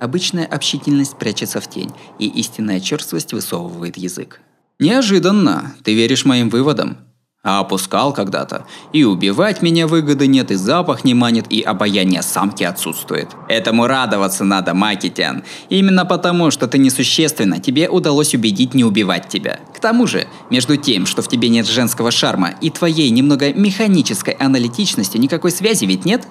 Обычная 0.00 0.46
общительность 0.46 1.18
прячется 1.18 1.60
в 1.60 1.68
тень, 1.68 1.92
и 2.18 2.28
истинная 2.28 2.80
черствость 2.80 3.32
высовывает 3.32 3.96
язык. 3.96 4.40
Неожиданно. 4.78 5.74
Ты 5.82 5.94
веришь 5.94 6.24
моим 6.24 6.50
выводам? 6.50 6.98
А 7.48 7.60
опускал 7.60 8.12
когда-то. 8.12 8.66
И 8.92 9.04
убивать 9.04 9.62
меня 9.62 9.86
выгоды 9.86 10.26
нет, 10.26 10.50
и 10.50 10.54
запах 10.54 11.02
не 11.04 11.14
манит, 11.14 11.46
и 11.48 11.62
обаяние 11.62 12.20
самки 12.20 12.62
отсутствует. 12.62 13.30
Этому 13.48 13.86
радоваться 13.86 14.44
надо, 14.44 14.74
Макитян. 14.74 15.44
Именно 15.70 16.04
потому, 16.04 16.50
что 16.50 16.68
ты 16.68 16.76
несущественно, 16.76 17.58
тебе 17.58 17.88
удалось 17.88 18.34
убедить 18.34 18.74
не 18.74 18.84
убивать 18.84 19.28
тебя. 19.28 19.60
К 19.74 19.80
тому 19.80 20.06
же, 20.06 20.26
между 20.50 20.76
тем, 20.76 21.06
что 21.06 21.22
в 21.22 21.28
тебе 21.28 21.48
нет 21.48 21.66
женского 21.66 22.10
шарма, 22.10 22.50
и 22.60 22.68
твоей 22.68 23.08
немного 23.08 23.50
механической 23.54 24.34
аналитичностью 24.34 25.18
никакой 25.18 25.50
связи 25.50 25.86
ведь 25.86 26.04
нет? 26.04 26.28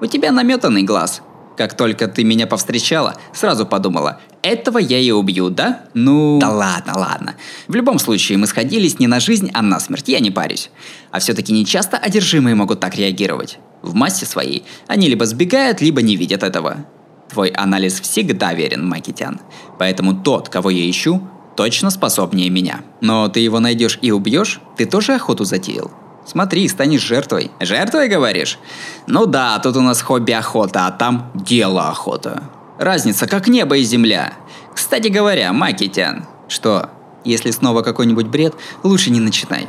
У 0.00 0.06
тебя 0.06 0.32
наметанный 0.32 0.84
глаз. 0.84 1.20
Как 1.56 1.74
только 1.74 2.06
ты 2.06 2.22
меня 2.22 2.46
повстречала, 2.46 3.14
сразу 3.32 3.64
подумала, 3.66 4.20
этого 4.42 4.78
я 4.78 4.98
и 4.98 5.10
убью, 5.10 5.48
да? 5.48 5.84
Ну... 5.94 6.38
Да 6.38 6.50
ладно, 6.50 6.92
ладно. 6.96 7.34
В 7.66 7.74
любом 7.74 7.98
случае, 7.98 8.36
мы 8.38 8.46
сходились 8.46 8.98
не 8.98 9.06
на 9.06 9.20
жизнь, 9.20 9.50
а 9.54 9.62
на 9.62 9.80
смерть, 9.80 10.08
я 10.08 10.20
не 10.20 10.30
парюсь. 10.30 10.70
А 11.10 11.18
все-таки 11.18 11.52
не 11.52 11.64
часто 11.64 11.96
одержимые 11.96 12.54
могут 12.54 12.80
так 12.80 12.94
реагировать. 12.96 13.58
В 13.82 13.94
массе 13.94 14.26
своей 14.26 14.64
они 14.86 15.08
либо 15.08 15.24
сбегают, 15.24 15.80
либо 15.80 16.02
не 16.02 16.16
видят 16.16 16.42
этого. 16.42 16.84
Твой 17.30 17.48
анализ 17.48 18.00
всегда 18.00 18.52
верен, 18.52 18.86
Макитян. 18.86 19.40
Поэтому 19.78 20.14
тот, 20.14 20.48
кого 20.48 20.70
я 20.70 20.88
ищу, 20.88 21.26
точно 21.56 21.90
способнее 21.90 22.50
меня. 22.50 22.82
Но 23.00 23.28
ты 23.28 23.40
его 23.40 23.60
найдешь 23.60 23.98
и 24.02 24.12
убьешь? 24.12 24.60
Ты 24.76 24.84
тоже 24.84 25.14
охоту 25.14 25.44
затеял? 25.44 25.90
Смотри, 26.26 26.68
станешь 26.68 27.02
жертвой. 27.02 27.50
Жертвой, 27.60 28.08
говоришь? 28.08 28.58
Ну 29.06 29.26
да, 29.26 29.58
тут 29.60 29.76
у 29.76 29.80
нас 29.80 30.02
хобби 30.02 30.32
охота, 30.32 30.86
а 30.86 30.90
там 30.90 31.30
дело 31.34 31.88
охота. 31.88 32.42
Разница 32.78 33.26
как 33.26 33.48
небо 33.48 33.76
и 33.76 33.82
земля. 33.82 34.32
Кстати 34.74 35.08
говоря, 35.08 35.52
Макитян. 35.52 36.26
Что, 36.48 36.90
если 37.24 37.50
снова 37.50 37.82
какой-нибудь 37.82 38.26
бред, 38.26 38.54
лучше 38.82 39.10
не 39.10 39.20
начинай. 39.20 39.68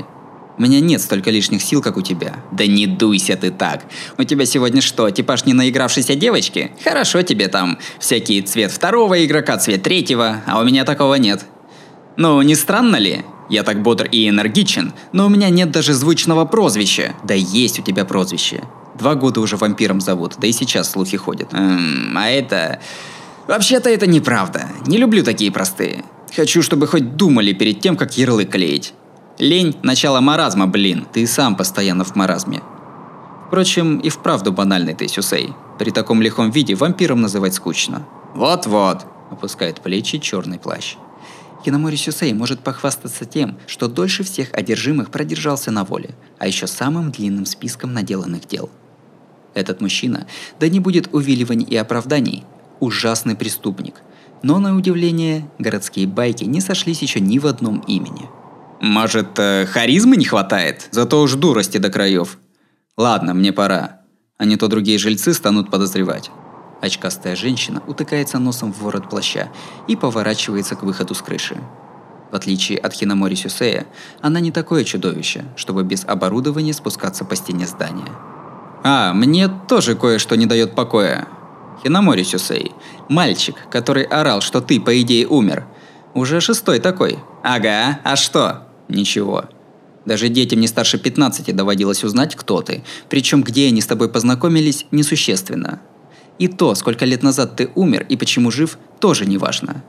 У 0.58 0.62
меня 0.64 0.80
нет 0.80 1.02
столько 1.02 1.30
лишних 1.30 1.62
сил, 1.62 1.84
как 1.84 1.98
у 1.98 2.02
тебя. 2.02 2.34
Да 2.52 2.66
не 2.66 2.88
дуйся 2.88 3.38
ты 3.38 3.52
так. 3.52 3.84
У 4.18 4.24
тебя 4.24 4.46
сегодня 4.46 4.82
что, 4.82 5.10
типаж 5.12 5.46
не 5.46 5.54
наигравшейся 5.54 6.16
девочки? 6.16 6.72
Хорошо 6.84 7.22
тебе 7.22 7.48
там 7.48 7.78
всякий 8.00 8.42
цвет 8.42 8.72
второго 8.72 9.24
игрока, 9.24 9.58
цвет 9.58 9.84
третьего, 9.84 10.42
а 10.48 10.60
у 10.60 10.64
меня 10.64 10.84
такого 10.84 11.16
нет. 11.16 11.46
Ну, 12.16 12.42
не 12.42 12.56
странно 12.56 12.96
ли? 12.96 13.24
Я 13.50 13.64
так 13.64 13.82
бодр 13.82 14.06
и 14.06 14.28
энергичен, 14.28 14.94
но 15.14 15.26
у 15.26 15.30
меня 15.30 15.50
нет 15.50 15.72
даже 15.72 15.94
звучного 15.94 16.46
прозвища. 16.46 17.16
Да 17.24 17.34
есть 17.34 17.80
у 17.80 17.82
тебя 17.82 18.06
прозвище. 18.06 18.64
Два 18.96 19.16
года 19.16 19.42
уже 19.42 19.58
вампиром 19.58 20.02
зовут, 20.02 20.36
да 20.40 20.48
и 20.48 20.52
сейчас 20.52 20.92
слухи 20.92 21.18
ходят. 21.18 21.54
Эм, 21.54 22.16
а 22.18 22.30
это... 22.30 22.80
Вообще-то 23.48 23.90
это 23.90 24.08
неправда. 24.08 24.68
Не 24.86 24.98
люблю 24.98 25.24
такие 25.24 25.52
простые. 25.52 26.04
Хочу, 26.36 26.62
чтобы 26.62 26.88
хоть 26.88 27.16
думали 27.16 27.54
перед 27.54 27.80
тем, 27.80 27.96
как 27.96 28.18
ярлык 28.18 28.52
клеить. 28.52 28.94
Лень– 29.38 29.78
начало 29.84 30.20
маразма, 30.20 30.68
блин. 30.68 31.08
Ты 31.14 31.26
сам 31.28 31.56
постоянно 31.56 32.04
в 32.04 32.16
маразме. 32.16 32.62
Впрочем, 33.48 34.00
и 34.00 34.10
вправду 34.10 34.52
банальный 34.52 34.96
ты, 34.96 35.08
Сюсей. 35.08 35.54
При 35.80 35.92
таком 35.92 36.22
лихом 36.22 36.52
виде 36.52 36.76
вампиром 36.76 37.22
называть 37.22 37.54
скучно. 37.54 38.06
Вот-вот. 38.34 39.06
Опускает 39.32 39.80
плечи 39.80 40.18
черный 40.18 40.60
плащ. 40.60 40.98
Киномори 41.68 41.98
Сюсей 41.98 42.32
может 42.32 42.62
похвастаться 42.62 43.26
тем, 43.26 43.58
что 43.68 43.90
дольше 43.90 44.24
всех 44.24 44.54
одержимых 44.54 45.12
продержался 45.12 45.70
на 45.70 45.84
воле, 45.84 46.12
а 46.40 46.48
еще 46.48 46.66
самым 46.66 47.12
длинным 47.12 47.46
списком 47.46 47.92
наделанных 47.92 48.48
дел. 48.48 48.70
Этот 49.54 49.82
мужчина, 49.82 50.28
да 50.62 50.70
не 50.70 50.80
будет 50.80 51.14
увиливаний 51.14 51.66
и 51.66 51.76
оправданий, 51.76 52.46
ужасный 52.80 53.36
преступник. 53.36 53.96
Но 54.44 54.60
на 54.60 54.78
удивление, 54.78 55.52
городские 55.60 56.08
байки 56.08 56.46
не 56.46 56.62
сошлись 56.62 57.02
еще 57.02 57.20
ни 57.20 57.38
в 57.38 57.46
одном 57.46 57.80
имени. 57.80 58.30
Может, 58.80 59.38
э, 59.38 59.66
харизмы 59.66 60.16
не 60.16 60.24
хватает? 60.24 60.88
Зато 60.92 61.22
уж 61.22 61.34
дурости 61.34 61.80
до 61.80 61.90
краев. 61.90 62.38
Ладно, 62.96 63.34
мне 63.34 63.52
пора. 63.52 64.04
А 64.38 64.46
не 64.46 64.56
то 64.56 64.70
другие 64.70 64.98
жильцы 64.98 65.34
станут 65.34 65.70
подозревать. 65.70 66.32
Очкастая 66.82 67.36
женщина 67.36 67.82
утыкается 67.88 68.40
носом 68.40 68.72
в 68.72 68.82
ворот 68.82 69.10
плаща 69.10 69.50
и 69.88 69.96
поворачивается 69.96 70.76
к 70.76 70.84
выходу 70.84 71.16
с 71.16 71.22
крыши. 71.22 71.58
В 72.32 72.36
отличие 72.36 72.78
от 72.78 72.94
Хинамори 72.94 73.36
Сюсея, 73.36 73.88
она 74.22 74.40
не 74.40 74.52
такое 74.52 74.84
чудовище, 74.84 75.46
чтобы 75.56 75.84
без 75.84 76.04
оборудования 76.06 76.74
спускаться 76.74 77.26
по 77.26 77.36
стене 77.36 77.66
здания. 77.66 78.12
А, 78.84 79.14
мне 79.14 79.48
тоже 79.48 79.96
кое-что 79.96 80.36
не 80.36 80.46
дает 80.46 80.76
покоя. 80.76 81.28
Хинамори 81.84 82.24
Сюсей, 82.24 82.74
мальчик, 83.08 83.56
который 83.72 84.04
орал, 84.04 84.42
что 84.42 84.62
ты, 84.62 84.80
по 84.80 85.02
идее, 85.02 85.28
умер. 85.28 85.66
Уже 86.14 86.42
шестой 86.42 86.80
такой. 86.80 87.20
Ага, 87.44 88.00
а 88.04 88.16
что? 88.16 88.68
Ничего. 88.88 89.46
Даже 90.06 90.30
детям 90.30 90.60
не 90.60 90.68
старше 90.68 90.98
15 90.98 91.56
доводилось 91.56 92.04
узнать, 92.04 92.36
кто 92.36 92.62
ты. 92.62 92.84
Причем 93.10 93.44
где 93.44 93.68
они 93.68 93.82
с 93.82 93.88
тобой 93.88 94.10
познакомились, 94.10 94.86
несущественно. 94.92 95.82
И 96.40 96.48
то, 96.48 96.76
сколько 96.76 97.06
лет 97.06 97.24
назад 97.24 97.56
ты 97.56 97.70
умер 97.76 98.06
и 98.10 98.16
почему 98.16 98.52
жив, 98.52 98.78
тоже 99.00 99.26
не 99.26 99.38
важно. 99.38 99.84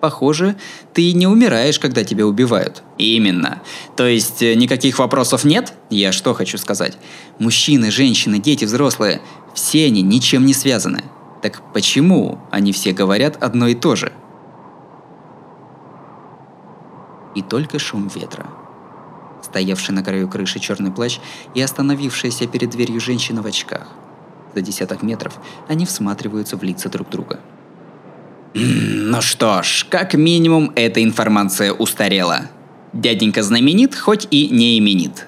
Похоже, 0.00 0.56
ты 0.94 1.12
не 1.12 1.26
умираешь, 1.26 1.78
когда 1.78 2.02
тебя 2.02 2.26
убивают. 2.26 2.82
Именно. 2.98 3.62
То 3.96 4.06
есть 4.06 4.42
э, 4.42 4.54
никаких 4.54 4.98
вопросов 4.98 5.44
нет? 5.44 5.74
Я 5.90 6.10
что 6.10 6.34
хочу 6.34 6.58
сказать. 6.58 6.98
Мужчины, 7.38 7.90
женщины, 7.90 8.40
дети, 8.40 8.64
взрослые, 8.64 9.20
все 9.54 9.86
они 9.86 10.02
ничем 10.02 10.44
не 10.44 10.54
связаны. 10.54 11.04
Так 11.40 11.62
почему 11.72 12.40
они 12.50 12.72
все 12.72 12.92
говорят 12.92 13.40
одно 13.40 13.68
и 13.68 13.74
то 13.74 13.94
же? 13.94 14.12
И 17.36 17.42
только 17.42 17.78
шум 17.78 18.10
ветра. 18.12 18.46
Стоявший 19.42 19.94
на 19.94 20.02
краю 20.02 20.28
крыши 20.28 20.58
черный 20.58 20.90
плащ 20.90 21.18
и 21.54 21.60
остановившаяся 21.60 22.46
перед 22.46 22.70
дверью 22.70 23.00
женщина 23.00 23.42
в 23.42 23.46
очках– 23.46 23.88
за 24.54 24.60
десяток 24.60 25.02
метров 25.02 25.38
они 25.68 25.86
всматриваются 25.86 26.56
в 26.56 26.62
лица 26.62 26.88
друг 26.88 27.08
друга. 27.10 27.40
Ну 28.54 29.20
что 29.22 29.62
ж, 29.62 29.86
как 29.88 30.14
минимум 30.14 30.72
эта 30.76 31.02
информация 31.02 31.72
устарела. 31.72 32.42
Дяденька 32.92 33.42
знаменит, 33.42 33.94
хоть 33.94 34.28
и 34.30 34.48
не 34.48 34.78
именит. 34.78 35.26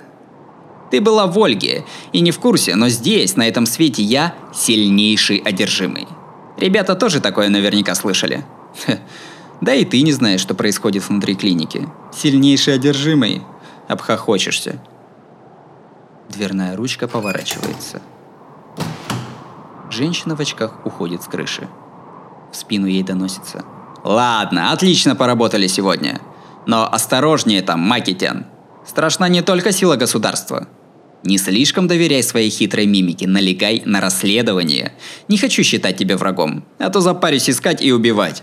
Ты 0.91 1.01
была 1.01 1.27
в 1.27 1.39
Ольге 1.39 1.85
и 2.13 2.21
не 2.21 2.31
в 2.31 2.39
курсе, 2.39 2.75
но 2.75 2.89
здесь, 2.89 3.37
на 3.37 3.49
этом 3.49 3.67
свете, 3.67 4.03
я 4.03 4.35
сильнейший 4.55 5.39
одержимый. 5.39 6.07
Ребята 6.59 6.95
тоже 6.95 7.21
такое 7.21 7.49
наверняка 7.49 7.95
слышали. 7.95 8.45
Да 9.61 9.75
и 9.75 9.85
ты 9.85 10.03
не 10.03 10.13
знаешь, 10.13 10.41
что 10.41 10.55
происходит 10.55 11.09
внутри 11.09 11.35
клиники. 11.35 11.89
Сильнейший 12.13 12.75
одержимый. 12.75 13.43
Обхохочешься. 13.89 14.79
Дверная 16.29 16.77
ручка 16.77 17.09
поворачивается. 17.09 18.03
Женщина 19.95 20.35
в 20.35 20.41
очках 20.41 20.85
уходит 20.85 21.23
с 21.23 21.27
крыши. 21.27 21.69
В 22.53 22.57
спину 22.57 22.87
ей 22.87 23.05
доносится. 23.05 23.65
Ладно, 24.03 24.73
отлично 24.73 25.15
поработали 25.15 25.69
сегодня. 25.69 26.21
Но 26.67 26.93
осторожнее 26.93 27.63
там, 27.63 27.79
Макитян. 27.79 28.47
Страшна 28.85 29.29
не 29.29 29.41
только 29.41 29.71
сила 29.71 29.95
государства. 29.95 30.67
Не 31.23 31.39
слишком 31.39 31.87
доверяй 31.87 32.25
своей 32.25 32.51
хитрой 32.51 32.87
мимике, 32.87 33.29
налегай 33.29 33.83
на 33.87 34.01
расследование. 34.01 34.95
Не 35.29 35.39
хочу 35.39 35.63
считать 35.63 35.97
тебя 35.97 36.17
врагом, 36.17 36.65
а 36.81 36.91
то 36.91 37.01
запарюсь 37.01 37.49
искать 37.49 37.81
и 37.81 37.93
убивать. 37.93 38.43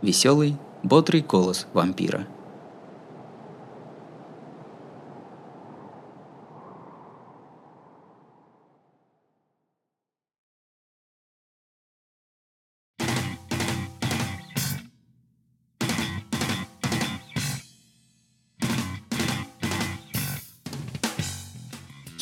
Веселый, 0.00 0.56
бодрый 0.82 1.20
голос 1.20 1.66
вампира– 1.74 2.26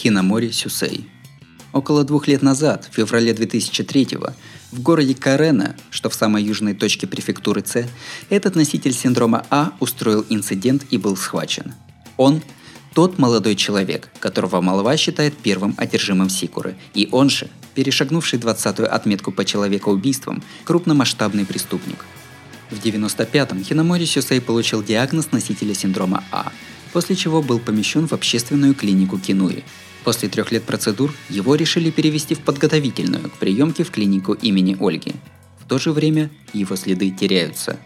Хинамори 0.09 0.51
Сюсей. 0.53 1.07
Около 1.75 2.03
двух 2.03 2.29
лет 2.29 2.41
назад, 2.41 2.89
в 2.91 2.95
феврале 2.95 3.35
2003 3.35 4.09
в 4.73 4.81
городе 4.81 5.15
Карена, 5.15 5.77
что 5.91 6.09
в 6.09 6.15
самой 6.15 6.43
южной 6.43 6.73
точке 6.73 7.07
префектуры 7.07 7.63
С, 7.67 7.87
этот 8.31 8.57
носитель 8.57 8.95
синдрома 8.95 9.45
А 9.51 9.73
устроил 9.81 10.25
инцидент 10.31 10.87
и 10.91 10.97
был 10.97 11.15
схвачен. 11.15 11.75
Он– 12.17 12.41
тот 12.95 13.19
молодой 13.19 13.55
человек, 13.55 14.09
которого 14.19 14.63
молва 14.63 14.97
считает 14.97 15.37
первым 15.37 15.75
одержимым 15.77 16.31
Сикуры, 16.31 16.75
и 16.95 17.11
он 17.13 17.29
же, 17.29 17.49
перешагнувший 17.75 18.39
20-ю 18.39 18.91
отметку 18.91 19.31
по 19.31 19.45
человекоубийствам, 19.45 20.43
крупномасштабный 20.65 21.45
преступник. 21.45 22.07
В 22.71 22.83
95-м 22.83 23.63
Хинамори 23.63 24.07
Сюсей 24.07 24.41
получил 24.41 24.83
диагноз 24.83 25.33
носителя 25.33 25.75
синдрома 25.75 26.25
А, 26.33 26.51
после 26.95 27.15
чего 27.15 27.43
был 27.43 27.59
помещен 27.59 28.09
в 28.09 28.15
общественную 28.15 28.75
клинику 28.75 29.19
Кинуи– 29.19 29.65
После 30.09 30.31
трех 30.31 30.53
лет 30.53 30.65
процедур 30.65 31.13
его 31.29 31.55
решили 31.55 31.91
перевести 31.91 32.35
в 32.35 32.41
подготовительную 32.41 33.29
к 33.29 33.35
приемке 33.35 33.85
в 33.85 33.91
клинику 33.91 34.33
имени 34.33 34.75
Ольги. 34.81 35.15
В 35.61 35.69
то 35.69 35.77
же 35.77 35.93
время 35.93 36.31
его 36.55 36.77
следы 36.77 37.11
теряются. 37.11 37.79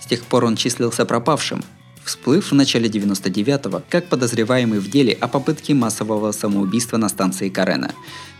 С 0.00 0.06
тех 0.06 0.22
пор 0.22 0.44
он 0.44 0.54
числился 0.54 1.04
пропавшим, 1.04 1.64
всплыв 2.04 2.52
в 2.52 2.54
начале 2.54 2.88
99-го 2.88 3.82
как 3.88 4.08
подозреваемый 4.08 4.78
в 4.78 4.88
деле 4.88 5.14
о 5.14 5.26
попытке 5.26 5.74
массового 5.74 6.30
самоубийства 6.30 6.96
на 6.96 7.08
станции 7.08 7.48
Карена. 7.48 7.90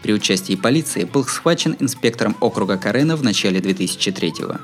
При 0.00 0.12
участии 0.12 0.54
полиции 0.54 1.02
был 1.02 1.24
схвачен 1.24 1.74
инспектором 1.80 2.36
округа 2.38 2.76
Карена 2.76 3.16
в 3.16 3.24
начале 3.24 3.58
2003-го. 3.58 4.58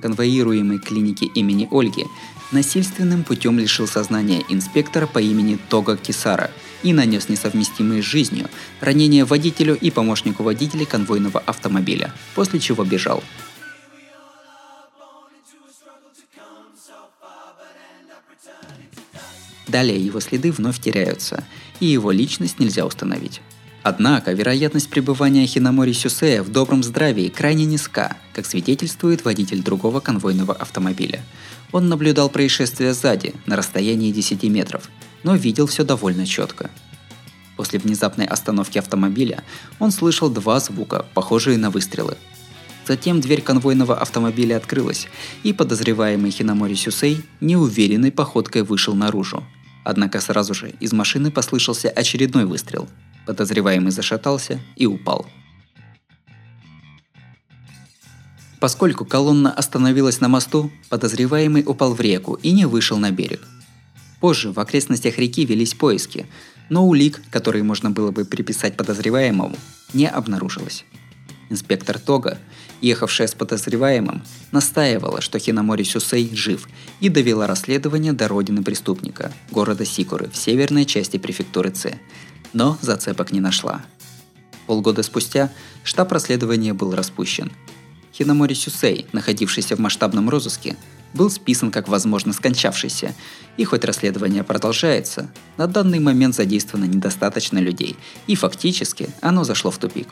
Конвоируемый 0.00 0.78
клинике 0.78 1.26
имени 1.26 1.68
Ольги 1.70 2.06
насильственным 2.50 3.24
путем 3.24 3.58
лишил 3.58 3.86
сознания 3.86 4.42
инспектора 4.48 5.06
по 5.06 5.18
имени 5.18 5.58
Тога 5.68 5.98
Кисара 5.98 6.50
и 6.82 6.92
нанес 6.92 7.28
несовместимые 7.28 8.02
с 8.02 8.06
жизнью 8.06 8.48
ранения 8.80 9.24
водителю 9.24 9.76
и 9.76 9.90
помощнику 9.90 10.42
водителя 10.42 10.86
конвойного 10.86 11.40
автомобиля, 11.40 12.12
после 12.34 12.60
чего 12.60 12.84
бежал. 12.84 13.22
Далее 19.66 19.98
его 19.98 20.18
следы 20.20 20.50
вновь 20.50 20.80
теряются, 20.80 21.44
и 21.78 21.86
его 21.86 22.10
личность 22.10 22.58
нельзя 22.58 22.86
установить. 22.86 23.42
Однако 23.82 24.32
вероятность 24.32 24.90
пребывания 24.90 25.46
Хинамори 25.46 25.92
Сюсея 25.92 26.42
в 26.42 26.50
добром 26.50 26.82
здравии 26.82 27.28
крайне 27.28 27.64
низка, 27.64 28.16
как 28.34 28.44
свидетельствует 28.44 29.24
водитель 29.24 29.62
другого 29.62 30.00
конвойного 30.00 30.52
автомобиля. 30.54 31.22
Он 31.72 31.88
наблюдал 31.88 32.28
происшествие 32.28 32.92
сзади, 32.92 33.34
на 33.46 33.56
расстоянии 33.56 34.10
10 34.10 34.42
метров, 34.44 34.88
но 35.22 35.36
видел 35.36 35.66
все 35.66 35.84
довольно 35.84 36.26
четко. 36.26 36.70
После 37.56 37.78
внезапной 37.78 38.26
остановки 38.26 38.78
автомобиля 38.78 39.42
он 39.78 39.90
слышал 39.90 40.30
два 40.30 40.60
звука, 40.60 41.06
похожие 41.14 41.58
на 41.58 41.70
выстрелы. 41.70 42.16
Затем 42.86 43.20
дверь 43.20 43.42
конвойного 43.42 43.96
автомобиля 43.96 44.56
открылась, 44.56 45.08
и 45.42 45.52
подозреваемый 45.52 46.30
Хинамори 46.30 46.74
Сюсей 46.74 47.22
неуверенной 47.40 48.10
походкой 48.10 48.62
вышел 48.62 48.94
наружу. 48.94 49.44
Однако 49.84 50.20
сразу 50.20 50.54
же 50.54 50.70
из 50.80 50.92
машины 50.92 51.30
послышался 51.30 51.90
очередной 51.90 52.44
выстрел. 52.44 52.88
Подозреваемый 53.28 53.92
зашатался 53.92 54.58
и 54.74 54.86
упал. 54.86 55.26
Поскольку 58.58 59.04
колонна 59.04 59.52
остановилась 59.52 60.22
на 60.22 60.28
мосту, 60.28 60.72
подозреваемый 60.88 61.62
упал 61.66 61.92
в 61.92 62.00
реку 62.00 62.38
и 62.42 62.52
не 62.52 62.64
вышел 62.64 62.96
на 62.96 63.10
берег. 63.10 63.46
Позже 64.20 64.50
в 64.50 64.58
окрестностях 64.58 65.18
реки 65.18 65.44
велись 65.44 65.74
поиски, 65.74 66.26
но 66.70 66.86
улик, 66.88 67.20
которые 67.30 67.64
можно 67.64 67.90
было 67.90 68.12
бы 68.12 68.24
приписать 68.24 68.78
подозреваемому, 68.78 69.56
не 69.92 70.08
обнаружилось. 70.08 70.86
Инспектор 71.50 71.98
Тога, 71.98 72.38
ехавшая 72.80 73.28
с 73.28 73.34
подозреваемым, 73.34 74.22
настаивала, 74.52 75.20
что 75.20 75.38
Хинамори 75.38 75.82
Сюсей 75.82 76.34
жив 76.34 76.66
и 77.00 77.10
довела 77.10 77.46
расследование 77.46 78.14
до 78.14 78.26
родины 78.26 78.62
преступника, 78.62 79.34
города 79.50 79.84
Сикуры 79.84 80.30
в 80.30 80.36
северной 80.36 80.86
части 80.86 81.18
префектуры 81.18 81.70
Ц, 81.70 81.98
но 82.52 82.78
зацепок 82.80 83.32
не 83.32 83.40
нашла. 83.40 83.82
Полгода 84.66 85.02
спустя 85.02 85.50
штаб 85.82 86.12
расследования 86.12 86.74
был 86.74 86.94
распущен– 86.94 87.52
Хинамори 88.18 88.54
Сюсей, 88.54 89.06
находившийся 89.12 89.76
в 89.76 89.78
масштабном 89.78 90.28
розыске, 90.28 90.76
был 91.14 91.30
списан 91.30 91.70
как 91.70 91.88
возможно 91.88 92.32
скончавшийся, 92.32 93.14
и 93.56 93.64
хоть 93.64 93.84
расследование 93.84 94.42
продолжается, 94.42 95.30
на 95.56 95.68
данный 95.68 96.00
момент 96.00 96.34
задействовано 96.34 96.86
недостаточно 96.86 97.58
людей, 97.58 97.96
и 98.26 98.34
фактически 98.34 99.08
оно 99.20 99.44
зашло 99.44 99.70
в 99.70 99.78
тупик. 99.78 100.08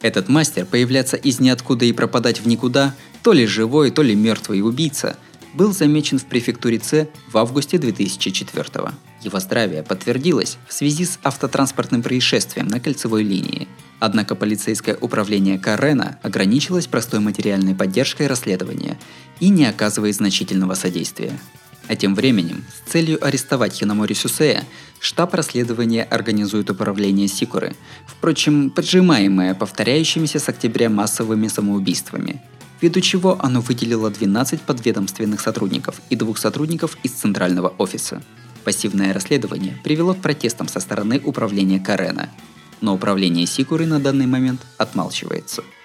Этот 0.00 0.28
мастер 0.28 0.66
появляться 0.66 1.16
из 1.16 1.40
ниоткуда 1.40 1.84
и 1.84 1.92
пропадать 1.92 2.40
в 2.40 2.46
никуда, 2.46 2.94
то 3.22 3.32
ли 3.32 3.46
живой, 3.46 3.90
то 3.90 4.02
ли 4.02 4.14
мертвый 4.14 4.62
убийца, 4.62 5.16
был 5.54 5.72
замечен 5.72 6.18
в 6.18 6.24
префектуре 6.24 6.80
С 6.82 7.08
в 7.30 7.38
августе 7.38 7.78
2004 7.78 8.80
-го. 8.80 8.92
Его 9.22 9.40
здравие 9.40 9.82
подтвердилось 9.82 10.58
в 10.68 10.72
связи 10.72 11.04
с 11.04 11.18
автотранспортным 11.22 12.02
происшествием 12.02 12.68
на 12.68 12.80
кольцевой 12.80 13.22
линии– 13.22 13.68
Однако 14.04 14.34
полицейское 14.34 14.96
управление 15.00 15.60
Карена 15.60 16.18
ограничилось 16.24 16.88
простой 16.88 17.20
материальной 17.20 17.76
поддержкой 17.76 18.26
расследования 18.26 18.98
и 19.38 19.48
не 19.48 19.64
оказывает 19.64 20.16
значительного 20.16 20.74
содействия. 20.74 21.38
А 21.86 21.94
тем 21.94 22.16
временем, 22.16 22.64
с 22.74 22.90
целью 22.90 23.24
арестовать 23.24 23.74
Хинамори 23.74 24.14
Сюсея, 24.14 24.64
штаб 24.98 25.34
расследования 25.34 26.02
организует 26.02 26.68
управление 26.68 27.28
Сикуры, 27.28 27.76
впрочем, 28.04 28.70
поджимаемое 28.70 29.54
повторяющимися 29.54 30.40
с 30.40 30.48
октября 30.48 30.90
массовыми 30.90 31.46
самоубийствами, 31.46 32.42
ввиду 32.82 33.00
чего 33.00 33.38
оно 33.40 33.60
выделило 33.60 34.10
12 34.10 34.60
подведомственных 34.60 35.40
сотрудников 35.40 36.02
и 36.10 36.16
двух 36.16 36.36
сотрудников 36.36 36.98
из 37.02 37.12
центрального 37.12 37.68
офиса. 37.78 38.22
Пассивное 38.64 39.14
расследование 39.14 39.78
привело 39.82 40.14
к 40.14 40.20
протестам 40.20 40.68
со 40.68 40.80
стороны 40.80 41.20
управления 41.24 41.80
Карена– 41.80 42.28
но 42.82 42.94
управление 42.94 43.46
Сикуры 43.46 43.86
на 43.86 44.00
данный 44.00 44.26
момент 44.26 44.60
отмалчивается– 44.76 45.62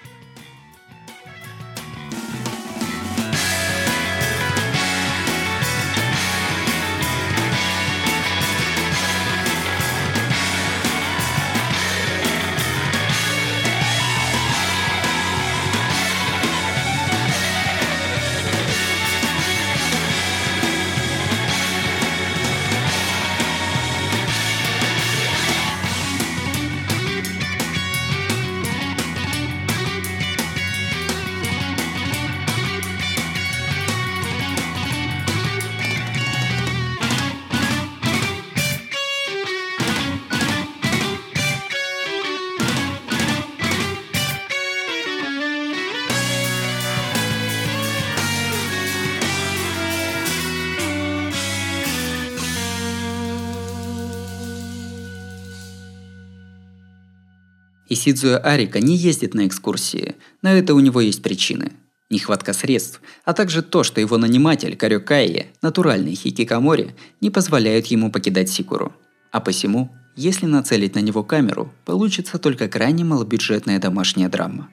Исидзуя 57.98 58.38
Арика 58.38 58.78
не 58.78 58.94
ездит 58.94 59.34
на 59.34 59.48
экскурсии, 59.48 60.14
но 60.40 60.50
это 60.50 60.74
у 60.74 60.78
него 60.78 61.00
есть 61.00 61.20
причины. 61.20 61.72
Нехватка 62.10 62.52
средств, 62.52 63.00
а 63.24 63.32
также 63.32 63.60
то, 63.60 63.82
что 63.82 64.00
его 64.00 64.18
наниматель 64.18 64.76
Карюкайе, 64.76 65.48
натуральный 65.62 66.14
хикикамори, 66.14 66.94
не 67.20 67.30
позволяют 67.30 67.86
ему 67.86 68.12
покидать 68.12 68.50
Сикуру. 68.50 68.92
А 69.32 69.40
посему, 69.40 69.90
если 70.14 70.46
нацелить 70.46 70.94
на 70.94 71.00
него 71.00 71.24
камеру, 71.24 71.72
получится 71.84 72.38
только 72.38 72.68
крайне 72.68 73.02
малобюджетная 73.02 73.80
домашняя 73.80 74.28
драма. 74.28 74.70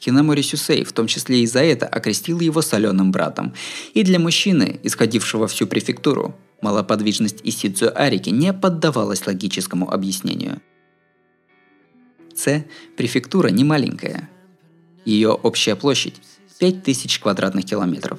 Хинамори 0.00 0.40
Сюсей 0.40 0.84
в 0.84 0.92
том 0.92 1.08
числе 1.08 1.42
и 1.42 1.46
за 1.46 1.60
это 1.60 1.86
окрестил 1.86 2.40
его 2.40 2.62
соленым 2.62 3.12
братом. 3.12 3.52
И 3.92 4.02
для 4.02 4.18
мужчины, 4.18 4.80
исходившего 4.82 5.46
всю 5.46 5.66
префектуру, 5.66 6.34
малоподвижность 6.62 7.40
Исидзу 7.44 7.92
Арики 7.94 8.30
не 8.30 8.54
поддавалась 8.54 9.26
логическому 9.26 9.92
объяснению. 9.92 10.62
С– 12.36 12.64
префектура 12.96 13.48
не 13.48 13.64
маленькая. 13.64 14.28
Ее 15.04 15.30
общая 15.30 15.76
площадь– 15.76 16.20
5000 16.58 17.18
квадратных 17.20 17.64
километров. 17.64 18.18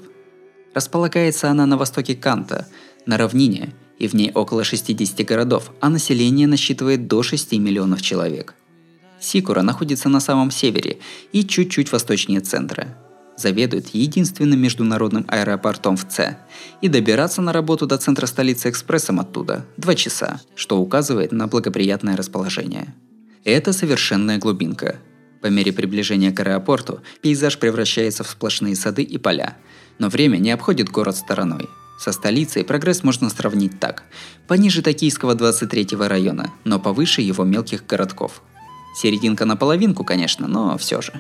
Располагается 0.74 1.50
она 1.50 1.66
на 1.66 1.78
востоке 1.78 2.16
Канта, 2.16 2.68
на 3.06 3.18
равнине, 3.18 3.74
и 4.00 4.08
в 4.08 4.14
ней 4.14 4.32
около 4.34 4.64
60 4.64 5.26
городов, 5.26 5.72
а 5.82 5.90
население 5.90 6.48
насчитывает 6.48 7.08
до 7.08 7.24
6 7.24 7.54
миллионов 7.54 8.02
человек– 8.02 8.56
Сикура 9.20 9.62
находится 9.62 10.10
на 10.10 10.20
самом 10.20 10.52
севере 10.52 11.00
и 11.32 11.44
чуть-чуть 11.44 11.92
восточнее 11.92 12.40
центра. 12.40 12.98
Заведует 13.36 13.90
единственным 13.90 14.60
международным 14.60 15.26
аэропортом 15.28 15.96
в 15.96 16.06
С. 16.10 16.38
И 16.82 16.88
добираться 16.88 17.42
на 17.42 17.54
работу 17.54 17.86
до 17.86 17.98
центра 17.98 18.26
столицы 18.26 18.70
экспрессом 18.70 19.20
оттуда– 19.20 19.66
2 19.78 19.96
часа, 19.96 20.42
что 20.56 20.80
указывает 20.80 21.32
на 21.32 21.48
благоприятное 21.48 22.18
расположение. 22.18 22.96
Это 23.48 23.74
совершенная 23.74 24.38
глубинка. 24.38 24.98
По 25.42 25.48
мере 25.48 25.74
приближения 25.74 26.32
к 26.32 26.40
аэропорту 26.40 27.00
пейзаж 27.22 27.58
превращается 27.58 28.24
в 28.24 28.30
сплошные 28.30 28.76
сады 28.76 29.02
и 29.02 29.18
поля. 29.18 29.58
Но 29.98 30.10
время 30.10 30.38
не 30.38 30.52
обходит 30.52 30.90
город 30.90 31.16
стороной. 31.16 31.68
Со 32.00 32.12
столицей 32.12 32.64
прогресс 32.64 33.04
можно 33.04 33.32
сравнить 33.32 33.80
так. 33.80 34.04
Пониже 34.48 34.84
Токийского 34.84 35.34
23 35.34 35.98
района, 35.98 36.54
но 36.64 36.80
повыше 36.80 37.22
его 37.22 37.44
мелких 37.44 37.88
городков– 37.88 38.44
Серединка 38.98 39.46
на 39.46 39.56
половинку, 39.56 40.04
конечно, 40.04 40.48
но 40.48 40.76
все 40.80 41.04
же. 41.04 41.14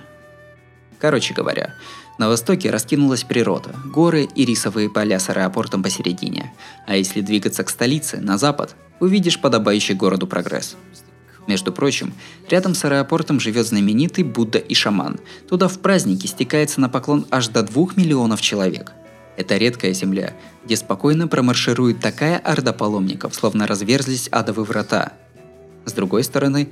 Короче 0.98 1.36
говоря, 1.36 1.76
на 2.18 2.28
востоке 2.28 2.72
раскинулась 2.72 3.24
природа, 3.24 3.76
горы 3.86 4.28
и 4.34 4.46
рисовые 4.46 4.90
поля 4.90 5.20
с 5.20 5.30
аэропортом 5.30 5.84
посередине. 5.84 6.52
А 6.88 6.96
если 6.96 7.22
двигаться 7.22 7.63
к 7.63 7.70
столице, 7.70 8.18
на 8.18 8.40
запад, 8.40 8.76
увидишь 9.00 9.40
подобающий 9.40 9.94
городу 9.94 10.26
прогресс. 10.26 10.76
Между 11.47 11.71
прочим, 11.71 12.13
рядом 12.49 12.75
с 12.75 12.83
аэропортом 12.83 13.39
живет 13.39 13.65
знаменитый 13.65 14.23
Будда 14.23 14.60
и 14.60 14.73
шаман. 14.73 15.19
Туда 15.47 15.67
в 15.67 15.79
праздники 15.79 16.27
стекается 16.27 16.81
на 16.81 16.89
поклон 16.89 17.25
аж 17.31 17.47
до 17.47 17.63
двух 17.63 17.95
миллионов 17.95 18.41
человек. 18.41 18.91
Это 19.38 19.55
редкая 19.55 19.93
земля, 19.93 20.33
где 20.65 20.75
спокойно 20.75 21.27
промарширует 21.27 21.99
такая 21.99 22.38
орда 22.38 22.73
паломников, 22.73 23.33
словно 23.33 23.65
разверзлись 23.65 24.27
адовые 24.29 24.65
врата. 24.65 25.13
С 25.86 25.93
другой 25.93 26.23
стороны, 26.23 26.69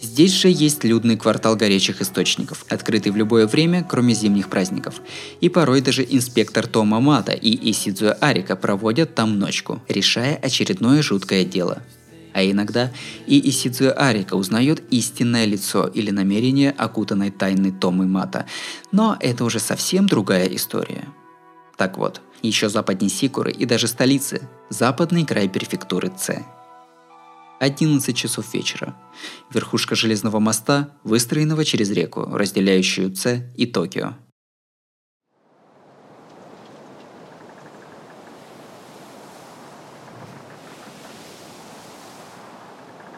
Здесь 0.00 0.32
же 0.32 0.48
есть 0.48 0.84
людный 0.84 1.16
квартал 1.16 1.56
горячих 1.56 2.02
источников, 2.02 2.66
открытый 2.68 3.12
в 3.12 3.16
любое 3.16 3.46
время, 3.46 3.82
кроме 3.82 4.12
зимних 4.12 4.50
праздников. 4.50 5.00
И 5.40 5.48
порой 5.48 5.80
даже 5.80 6.06
инспектор 6.08 6.66
Тома 6.66 7.00
Мата 7.00 7.32
и 7.32 7.70
Исидзуя 7.70 8.12
Арика 8.12 8.56
проводят 8.56 9.14
там 9.14 9.38
ночку, 9.38 9.80
решая 9.88 10.36
очередное 10.36 11.00
жуткое 11.00 11.44
дело. 11.44 11.82
А 12.36 12.44
иногда 12.44 12.92
и 13.26 13.48
Исидзуя 13.48 13.92
Арика 13.92 14.34
узнает 14.34 14.82
истинное 14.92 15.46
лицо 15.46 15.86
или 15.86 16.10
намерение 16.10 16.70
окутанной 16.70 17.30
тайны 17.30 17.72
Томы 17.72 18.06
Мата. 18.06 18.44
Но 18.92 19.16
это 19.20 19.42
уже 19.42 19.58
совсем 19.58 20.06
другая 20.06 20.46
история. 20.48 21.08
Так 21.78 21.96
вот, 21.96 22.20
еще 22.42 22.68
западнее 22.68 23.08
Сикуры 23.08 23.52
и 23.52 23.64
даже 23.64 23.86
столицы– 23.86 24.46
западный 24.68 25.24
край 25.24 25.48
префектуры 25.48 26.12
Ц– 26.14 26.44
11 27.58 28.14
часов 28.14 28.52
вечера. 28.52 28.94
Верхушка 29.50 29.94
железного 29.94 30.38
моста, 30.38 30.90
выстроенного 31.04 31.64
через 31.64 31.90
реку, 31.90 32.28
разделяющую 32.30 33.14
Ц 33.14 33.50
и 33.56 33.64
Токио. 33.64 34.12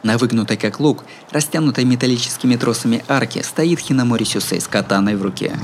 На 0.02 0.18
выгнутой 0.18 0.56
как 0.56 0.80
лук, 0.80 1.04
растянутой 1.30 1.84
металлическими 1.84 2.56
тросами 2.56 3.04
арки, 3.08 3.42
стоит 3.42 3.80
Хинамори 3.80 4.24
Сюсей 4.24 4.60
с 4.60 4.68
катаной 4.68 5.16
в 5.16 5.22
руке. 5.22 5.58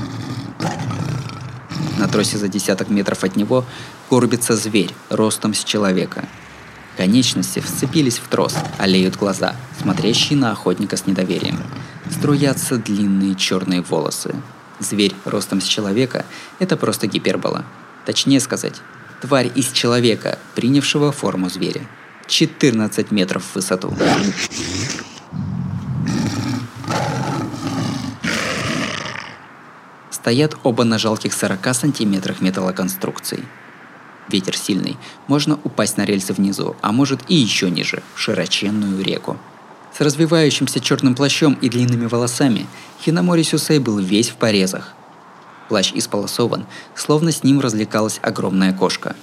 На 1.97 2.07
тросе 2.07 2.37
за 2.37 2.47
десяток 2.47 2.89
метров 2.89 3.23
от 3.23 3.35
него 3.35 3.65
горбится 4.09 4.55
зверь, 4.55 4.93
ростом 5.09 5.53
с 5.53 5.63
человека– 5.63 6.27
Конечности 6.97 7.59
вцепились 7.59 8.19
в 8.19 8.27
трос, 8.29 8.55
олеют 8.77 9.17
глаза, 9.17 9.55
смотрящие 9.81 10.39
на 10.39 10.51
охотника 10.51 10.95
с 10.95 11.05
недоверием. 11.05 11.59
Струятся 12.09 12.77
длинные 12.77 13.35
черные 13.35 13.81
волосы. 13.81 14.35
Зверь 14.79 15.13
ростом 15.25 15.59
с 15.59 15.65
человека– 15.65 16.25
это 16.59 16.77
просто 16.77 17.07
гипербола. 17.07 17.65
Точнее 18.05 18.39
сказать, 18.39 18.81
тварь 19.21 19.51
из 19.55 19.71
человека, 19.71 20.39
принявшего 20.53 21.11
форму 21.11 21.49
зверя. 21.49 21.81
14 22.27 23.11
метров 23.11 23.43
в 23.43 23.55
высоту. 23.55 23.93
Стоят 30.09 30.57
оба 30.63 30.83
на 30.83 30.97
жалких 30.97 31.33
40 31.33 31.75
сантиметрах 31.75 32.41
металлоконструкций– 32.41 33.43
Ветер 34.27 34.57
сильный, 34.57 34.97
можно 35.27 35.59
упасть 35.63 35.97
на 35.97 36.05
рельсы 36.05 36.33
внизу, 36.33 36.75
а 36.81 36.91
может 36.91 37.21
и 37.27 37.35
еще 37.35 37.69
ниже, 37.69 38.01
в 38.15 38.19
широченную 38.19 39.03
реку. 39.03 39.37
С 39.95 40.01
развивающимся 40.01 40.79
черным 40.79 41.15
плащом 41.15 41.53
и 41.61 41.69
длинными 41.69 42.07
волосами 42.07 42.65
Хинамори 43.01 43.43
Сюсей 43.43 43.79
был 43.79 43.99
весь 43.99 44.29
в 44.29 44.35
порезах. 44.35 44.93
Плащ 45.69 45.93
исполосован, 45.93 46.65
словно 46.95 47.31
с 47.31 47.43
ним 47.43 47.59
развлекалась 47.59 48.19
огромная 48.21 48.73
кошка. 48.73 49.15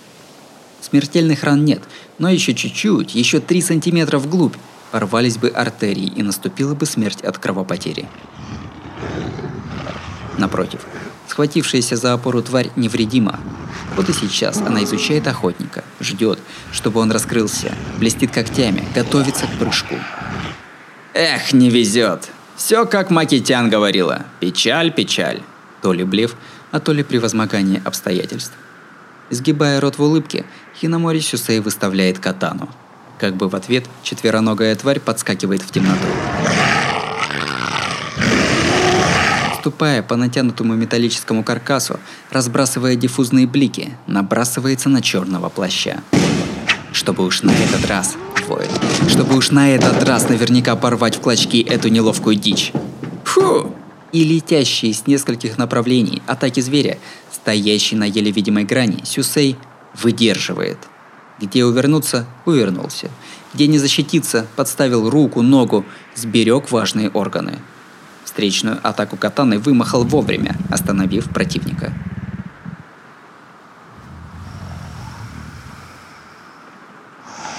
Смертельных 0.82 1.44
ран 1.44 1.64
нет, 1.64 1.80
но 2.18 2.28
еще 2.28 2.54
чуть-чуть, 2.54 3.14
еще 3.14 3.38
3 3.38 3.62
сантиметра 3.62 4.18
вглубь, 4.18 4.56
порвались 4.90 5.38
бы 5.38 5.48
артерии 5.48 6.06
и 6.06 6.22
наступила 6.22 6.74
бы 6.74 6.86
смерть 6.86 7.22
от 7.22 7.38
кровопотери. 7.38 8.08
Напротив, 10.38 10.80
схватившаяся 11.28 11.96
за 11.96 12.12
опору 12.12 12.42
тварь 12.42 12.70
невредима, 12.74 13.38
вот 13.96 14.08
и 14.08 14.12
сейчас 14.12 14.58
она 14.58 14.82
изучает 14.82 15.28
охотника, 15.28 15.84
ждет, 16.00 16.40
чтобы 16.72 17.00
он 17.00 17.12
раскрылся, 17.12 17.72
блестит 17.98 18.32
когтями, 18.32 18.84
готовится 18.94 19.46
к 19.46 19.58
прыжку. 19.58 19.94
Эх, 21.14 21.52
не 21.52 21.70
везет. 21.70 22.28
Все 22.56 22.86
как 22.86 23.10
Макитян 23.10 23.70
говорила. 23.70 24.24
Печаль, 24.40 24.92
печаль. 24.92 25.42
То 25.80 25.92
ли 25.92 26.04
блеф, 26.04 26.34
а 26.70 26.80
то 26.80 26.92
ли 26.92 27.02
превозмогание 27.02 27.82
обстоятельств. 27.84 28.54
Сгибая 29.30 29.80
рот 29.80 29.98
в 29.98 30.02
улыбке, 30.02 30.44
Хинамори 30.82 31.20
Сюсей 31.20 31.60
выставляет 31.60 32.18
катану. 32.18 32.68
Как 33.20 33.36
бы 33.36 33.48
в 33.48 33.54
ответ 33.54 33.84
четвероногая 34.02 34.74
тварь 34.74 34.98
подскакивает 34.98 35.62
в 35.62 35.70
темноту. 35.70 36.06
ступая 39.60 40.02
по 40.02 40.16
натянутому 40.16 40.74
металлическому 40.74 41.44
каркасу, 41.44 42.00
разбрасывая 42.32 42.96
диффузные 42.96 43.46
блики, 43.46 43.96
набрасывается 44.08 44.88
на 44.88 45.00
черного 45.00 45.50
плаща. 45.50 46.02
Чтобы 46.92 47.24
уж 47.24 47.42
на 47.42 47.52
этот 47.52 47.86
раз, 47.86 48.16
воет, 48.48 48.68
чтобы 49.06 49.36
уж 49.36 49.52
на 49.52 49.70
этот 49.70 50.02
раз 50.02 50.28
наверняка 50.28 50.74
порвать 50.74 51.14
в 51.14 51.20
клочки 51.20 51.62
эту 51.62 51.90
неловкую 51.90 52.34
дичь. 52.34 52.72
Фу! 53.22 53.72
И 54.10 54.24
летящие 54.24 54.92
с 54.92 55.06
нескольких 55.06 55.58
направлений 55.58 56.22
атаки 56.26 56.58
зверя, 56.58 56.98
стоящий 57.32 57.94
на 57.94 58.04
еле 58.04 58.32
видимой 58.32 58.64
грани, 58.64 59.04
Сюсей 59.04 59.56
выдерживает. 59.94 60.78
Где 61.40 61.64
увернуться, 61.64 62.26
увернулся. 62.44 63.10
Где 63.54 63.66
не 63.66 63.78
защититься, 63.78 64.46
подставил 64.56 65.10
руку, 65.10 65.42
ногу, 65.42 65.84
сберег 66.14 66.70
важные 66.70 67.10
органы– 67.10 67.58
Встречную 68.32 68.80
атаку 68.82 69.16
катаны 69.18 69.58
вымахал 69.58 70.04
вовремя, 70.04 70.56
остановив 70.70 71.28
противника. 71.28 71.92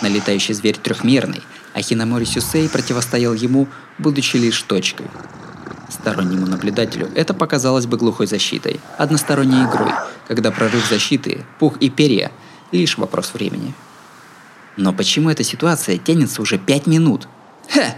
Налетающий 0.02 0.56
зверь 0.56 0.78
трехмерный, 0.78 1.44
а 1.74 1.82
Хинамори 1.82 2.26
Сюсей 2.26 2.68
противостоял 2.68 3.34
ему, 3.34 3.68
будучи 4.00 4.38
лишь 4.38 4.62
точкой. 4.64 5.06
Стороннему 5.94 6.48
наблюдателю 6.48 7.12
это 7.14 7.36
показалось 7.36 7.86
бы 7.86 7.98
глухой 7.98 8.26
защитой, 8.26 8.80
односторонней 8.98 9.64
игрой, 9.66 9.92
когда 10.28 10.50
прорыв 10.50 10.88
защиты, 10.90 11.46
пух 11.60 11.78
и 11.78 11.90
перья– 11.90 12.32
лишь 12.72 12.98
вопрос 12.98 13.34
времени. 13.34 13.74
Но 14.76 14.92
почему 14.92 15.30
эта 15.30 15.44
ситуация 15.44 15.98
тянется 15.98 16.42
уже 16.42 16.58
пять 16.58 16.88
минут? 16.88 17.28
Ха! 17.70 17.96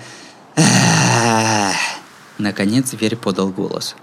Наконец 2.38 2.90
зверь 2.90 3.16
подал 3.16 3.50
голос. 3.50 3.96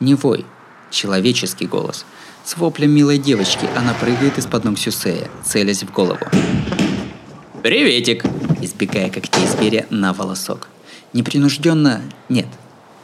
Не 0.00 0.14
вой, 0.16 0.44
человеческий 0.90 1.66
голос. 1.66 2.04
С 2.44 2.56
воплем 2.56 2.90
милой 2.90 3.18
девочки 3.18 3.68
она 3.76 3.94
прыгает 3.94 4.38
из-под 4.38 4.64
ног 4.64 4.78
Сюсея, 4.78 5.30
целясь 5.44 5.84
в 5.84 5.92
голову. 5.92 6.26
«Приветик!» 7.62 8.24
Избегая 8.60 9.10
когтей 9.10 9.46
зверя 9.46 9.86
на 9.90 10.12
волосок. 10.12 10.68
Непринужденно 11.12 12.02
нет, 12.28 12.46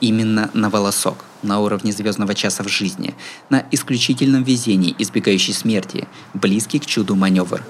именно 0.03 0.51
на 0.53 0.69
волосок, 0.69 1.25
на 1.43 1.61
уровне 1.61 1.93
звездного 1.93 2.35
часа 2.35 2.63
в 2.63 2.69
жизни, 2.69 3.15
на 3.49 3.65
исключительном 3.71 4.43
везении, 4.43 4.95
избегающей 4.99 5.55
смерти, 5.55 6.07
близкий 6.35 6.81
к 6.81 6.87
чуду 6.87 7.15
маневр. 7.15 7.63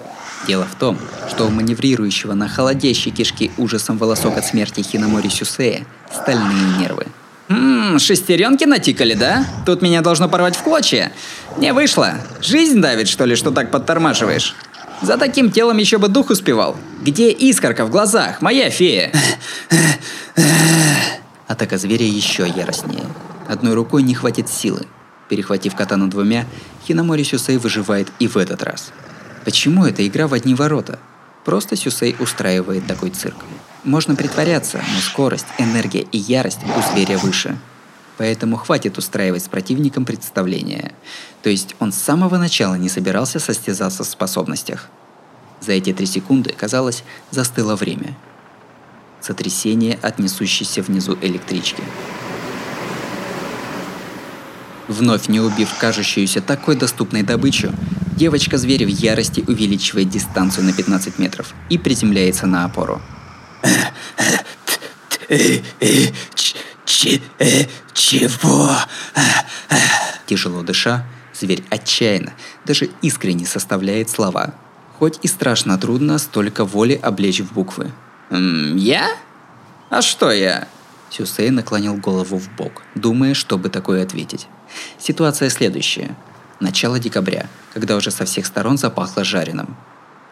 Дело 0.49 0.65
в 0.65 0.75
том, 0.75 0.99
что 1.29 1.47
у 1.47 1.51
маневрирующего 1.51 2.33
на 2.33 2.49
холодящей 2.49 3.13
кишки 3.13 3.53
ужасом 3.59 3.99
волосок 3.99 4.37
от 4.37 4.47
смерти 4.47 4.81
Хиномори 4.81 5.29
Сюсея 5.29 5.87
стальные 6.13 6.79
нервы. 6.81 7.07
Ммм, 7.49 7.99
шестеренки 7.99 8.65
натикали, 8.65 9.15
да? 9.15 9.47
Тут 9.67 9.83
меня 9.83 10.01
должно 10.01 10.29
порвать 10.29 10.57
в 10.57 10.63
клочья. 10.63 11.13
Не 11.59 11.73
вышло. 11.73 12.15
Жизнь 12.41 12.81
давит, 12.81 13.09
что 13.09 13.27
ли, 13.27 13.37
что 13.37 13.51
так 13.51 13.71
подтормаживаешь? 13.71 14.57
За 15.03 15.19
таким 15.19 15.51
телом 15.51 15.77
еще 15.77 15.99
бы 15.99 16.09
дух 16.09 16.31
успевал. 16.31 16.77
Где 17.03 17.31
искорка 17.31 17.85
в 17.85 17.91
глазах, 17.91 18.41
моя 18.41 18.71
фея? 18.71 19.13
Атака 21.53 21.77
зверя 21.77 22.07
еще 22.07 22.49
яростнее. 22.49 23.05
Одной 23.47 23.75
рукой 23.75 24.03
не 24.03 24.15
хватит 24.15 24.49
силы. 24.49 24.87
Перехватив 25.29 25.77
катану 25.77 26.09
двумя, 26.09 26.47
Хиномори 26.87 27.25
Сюсей 27.25 27.59
выживает 27.59 28.11
и 28.19 28.27
в 28.27 28.39
этот 28.39 28.63
раз. 28.63 28.91
Почему 29.45 29.85
эта 29.85 30.07
игра 30.07 30.29
в 30.29 30.33
одни 30.33 30.55
ворота? 30.55 30.99
Просто 31.45 31.77
Сюсей 31.77 32.17
устраивает 32.19 32.87
такой 32.87 33.11
цирк. 33.11 33.37
Можно 33.85 34.17
притворяться, 34.17 34.79
но 34.79 35.01
скорость, 35.03 35.45
энергия 35.59 36.07
и 36.11 36.17
ярость 36.17 36.61
у 36.65 36.95
зверя 36.95 37.19
выше. 37.19 37.59
Поэтому 38.17 38.57
хватит 38.57 38.97
устраивать 38.97 39.45
с 39.45 39.49
противником 39.49 40.07
представления. 40.07 40.95
То 41.43 41.51
есть 41.51 41.77
он 41.81 41.93
с 41.93 41.97
самого 41.97 42.39
начала 42.39 42.77
не 42.77 42.89
собирался 42.89 43.39
состязаться 43.39 44.05
в 44.05 44.07
способностях. 44.07 44.89
За 45.61 45.73
эти 45.73 45.93
три 45.93 46.07
секунды, 46.07 46.55
казалось, 46.57 47.05
застыло 47.31 47.77
время. 47.77 48.17
Сотрясение 49.23 49.99
от 50.03 50.19
несущейся 50.19 50.83
внизу 50.83 51.17
электрички. 51.23 51.85
Вновь 54.89 55.29
не 55.29 55.39
убив 55.39 55.73
кажущуюся 55.79 56.41
такой 56.41 56.75
доступной 56.75 57.23
добычу, 57.23 57.73
девочка-зверь 58.17 58.85
в 58.85 58.89
ярости 58.89 59.45
увеличивает 59.47 60.09
дистанцию 60.09 60.65
на 60.65 60.73
15 60.73 61.21
метров 61.21 61.55
и 61.71 61.79
приземляется 61.79 62.49
на 62.49 62.65
опору. 62.65 63.01
Чего? 67.95 68.71
Тяжело 70.27 70.63
дыша, 70.63 71.07
зверь 71.33 71.63
отчаянно, 71.71 72.33
даже 72.67 72.91
искренне 73.03 73.47
составляет 73.47 74.11
слова. 74.11 74.55
Хоть 74.99 75.21
и 75.23 75.29
страшно 75.29 75.79
трудно 75.79 76.19
столько 76.19 76.65
воли 76.65 76.99
облечь 77.01 77.41
в 77.41 77.53
буквы. 77.53 77.93
«Я? 78.39 79.17
А 79.91 80.01
что 80.01 80.31
я?» 80.33 80.67
Сюсей 81.11 81.51
наклонил 81.51 81.97
голову 81.97 82.39
в 82.39 82.49
бок, 82.57 82.83
думая, 82.95 83.35
что 83.35 83.59
бы 83.59 83.69
такое 83.69 84.03
ответить. 84.03 84.47
Ситуация 84.99 85.51
следующая. 85.51 86.17
Начало 86.59 86.99
декабря, 86.99 87.51
когда 87.75 87.97
уже 87.97 88.11
со 88.11 88.25
всех 88.25 88.47
сторон 88.47 88.79
запахло 88.79 89.23
жареным. 89.23 89.77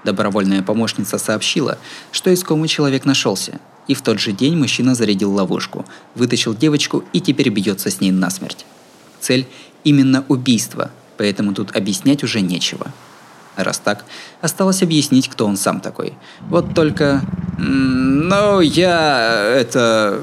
Добровольная 0.04 0.62
помощница 0.62 1.18
сообщила, 1.18 1.76
что 2.10 2.32
искомый 2.32 2.68
человек 2.68 3.04
нашелся, 3.04 3.60
и 3.86 3.92
в 3.92 4.00
тот 4.00 4.18
же 4.18 4.32
день 4.32 4.56
мужчина 4.56 4.94
зарядил 4.94 5.34
ловушку, 5.34 5.84
вытащил 6.14 6.54
девочку 6.54 7.04
и 7.12 7.20
теперь 7.20 7.50
бьется 7.50 7.90
с 7.90 8.00
ней 8.00 8.12
насмерть. 8.12 8.64
Цель– 9.20 9.46
именно 9.84 10.24
убийство, 10.28 10.90
поэтому 11.18 11.52
тут 11.52 11.76
объяснять 11.76 12.24
уже 12.24 12.40
нечего. 12.40 12.94
Раз 13.62 13.78
так, 13.78 14.04
осталось 14.40 14.82
объяснить, 14.82 15.28
кто 15.28 15.46
он 15.46 15.56
сам 15.56 15.80
такой. 15.80 16.14
Вот 16.48 16.74
только... 16.74 17.22
Ну, 17.58 18.60
я... 18.60 19.54
это... 19.56 20.20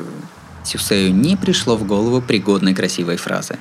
Сюсею 0.63 1.13
не 1.13 1.38
пришло 1.38 1.78
в 1.78 1.86
голову 1.86 2.21
пригодной 2.21 2.73
красивой 2.73 3.15
фразы. 3.15 3.58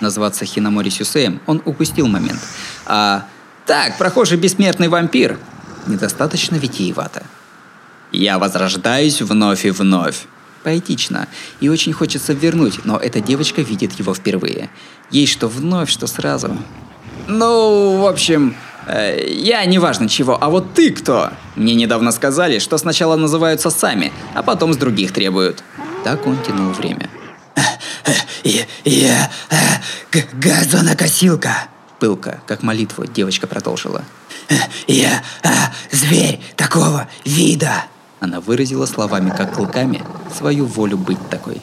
Назваться 0.00 0.46
Хиномори 0.46 0.88
Сюсеем 0.88 1.40
он 1.46 1.60
упустил 1.64 2.08
момент, 2.08 2.40
а 2.86 3.26
так, 3.66 3.98
прохожий 3.98 4.38
бессмертный 4.38 4.88
вампир. 4.88 5.38
Недостаточно 5.86 6.56
витиевато. 6.56 7.22
Я 8.10 8.38
возрождаюсь 8.38 9.22
вновь 9.22 9.64
и 9.64 9.70
вновь. 9.70 10.26
Поэтично. 10.64 11.28
И 11.60 11.68
очень 11.68 11.92
хочется 11.92 12.32
вернуть, 12.32 12.84
но 12.84 12.96
эта 12.96 13.20
девочка 13.20 13.62
видит 13.62 13.92
его 13.92 14.14
впервые. 14.14 14.70
Ей 15.10 15.26
что 15.26 15.48
вновь, 15.48 15.90
что 15.90 16.06
сразу. 16.06 16.56
Ну, 17.28 18.00
в 18.00 18.06
общем, 18.06 18.56
э, 18.86 19.26
я 19.28 19.64
неважно 19.64 20.08
чего, 20.08 20.38
а 20.40 20.48
вот 20.48 20.74
ты 20.74 20.90
кто? 20.90 21.30
Мне 21.56 21.74
недавно 21.74 22.12
сказали, 22.12 22.58
что 22.58 22.78
сначала 22.78 23.16
называются 23.16 23.70
сами, 23.70 24.12
а 24.34 24.42
потом 24.42 24.72
с 24.72 24.76
других 24.76 25.12
требуют. 25.12 25.62
Так 26.04 26.26
он 26.26 26.36
тянул 26.42 26.72
время. 26.72 27.08
Я, 28.44 28.66
я 28.84 29.30
газонокосилка 30.32 31.68
пылко, 32.02 32.40
как 32.48 32.64
молитву, 32.64 33.06
девочка 33.06 33.46
продолжила. 33.46 34.02
«Я 34.88 35.22
а, 35.44 35.72
зверь 35.92 36.40
такого 36.56 37.08
вида!» 37.24 37.84
Она 38.18 38.40
выразила 38.40 38.86
словами, 38.86 39.30
как 39.30 39.54
клыками, 39.54 40.02
свою 40.36 40.66
волю 40.66 40.98
быть 40.98 41.28
такой. 41.30 41.62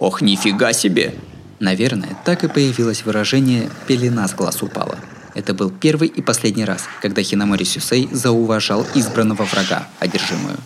«Ох, 0.00 0.20
нифига 0.20 0.72
себе!» 0.72 1.14
Наверное, 1.60 2.16
так 2.24 2.42
и 2.42 2.48
появилось 2.48 3.04
выражение 3.04 3.70
«пелена 3.86 4.26
с 4.26 4.34
глаз 4.34 4.62
упала». 4.62 4.98
Это 5.38 5.54
был 5.54 5.70
первый 5.70 6.08
и 6.08 6.20
последний 6.20 6.64
раз, 6.64 6.82
когда 7.00 7.22
Хинамори 7.22 7.62
Сюсей 7.62 8.08
зауважал 8.10 8.84
избранного 8.96 9.44
врага, 9.44 9.86
одержимую. 10.00 10.56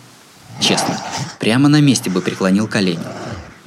Честно, 0.59 0.99
прямо 1.39 1.69
на 1.69 1.79
месте 1.79 2.09
бы 2.09 2.21
преклонил 2.21 2.67
колени. 2.67 3.05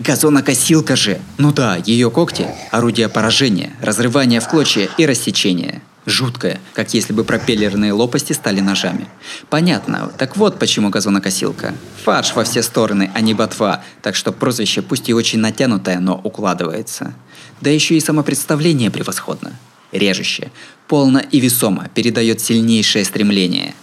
Газонокосилка 0.00 0.96
же! 0.96 1.20
Ну 1.38 1.52
да, 1.52 1.76
ее 1.76 2.10
когти– 2.10 2.48
орудие 2.72 3.08
поражения, 3.08 3.70
разрывания 3.80 4.40
в 4.40 4.48
клочья 4.48 4.88
и 4.98 5.06
рассечения. 5.06 5.80
Жуткое, 6.06 6.58
как 6.74 6.92
если 6.92 7.12
бы 7.12 7.22
пропеллерные 7.22 7.92
лопасти 7.92 8.32
стали 8.32 8.58
ножами. 8.58 9.06
Понятно, 9.48 10.10
так 10.18 10.36
вот 10.36 10.58
почему 10.58 10.90
газонокосилка. 10.90 11.72
Фарш 12.04 12.34
во 12.34 12.42
все 12.42 12.64
стороны, 12.64 13.12
а 13.14 13.20
не 13.20 13.32
ботва, 13.32 13.84
так 14.02 14.16
что 14.16 14.32
прозвище 14.32 14.82
пусть 14.82 15.08
и 15.08 15.14
очень 15.14 15.38
натянутое, 15.38 16.00
но 16.00 16.20
укладывается. 16.24 17.14
Да 17.60 17.70
еще 17.70 17.96
и 17.96 18.00
самопредставление 18.00 18.90
превосходно. 18.90 19.52
Режуще, 19.92 20.50
полно 20.88 21.20
и 21.20 21.40
весомо, 21.40 21.88
передает 21.94 22.40
сильнейшее 22.40 23.04
стремление. 23.04 23.74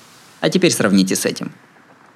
А 0.42 0.50
теперь 0.50 0.72
сравните 0.72 1.16
с 1.16 1.26
этим. 1.26 1.52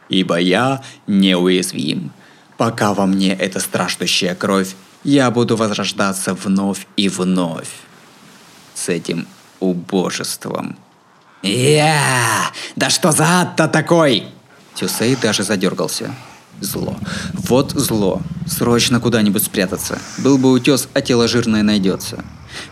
«Ибо 0.09 0.37
я 0.37 0.83
неуязвим», 1.07 2.11
Пока 2.57 2.93
во 2.93 3.05
мне 3.05 3.33
эта 3.33 3.59
страждущая 3.59 4.33
кровь, 4.33 4.75
я 5.03 5.29
буду 5.29 5.55
возрождаться 5.55 6.33
вновь 6.33 6.87
и 6.97 7.07
вновь. 7.07 7.69
С 8.73 8.89
этим 8.89 9.27
убожеством. 9.59 10.75
Я! 11.43 12.51
Да 12.75 12.89
что 12.89 13.11
за 13.11 13.25
ад-то 13.41 13.67
такой? 13.67 14.25
Тюсей 14.73 15.15
даже 15.15 15.43
задергался. 15.43 16.13
Зло. 16.61 16.97
Вот 17.33 17.71
зло. 17.71 18.21
Срочно 18.47 18.99
куда-нибудь 18.99 19.43
спрятаться. 19.43 19.99
Был 20.17 20.37
бы 20.37 20.51
утес, 20.51 20.87
а 20.93 21.01
тело 21.01 21.27
жирное 21.27 21.63
найдется. 21.63 22.23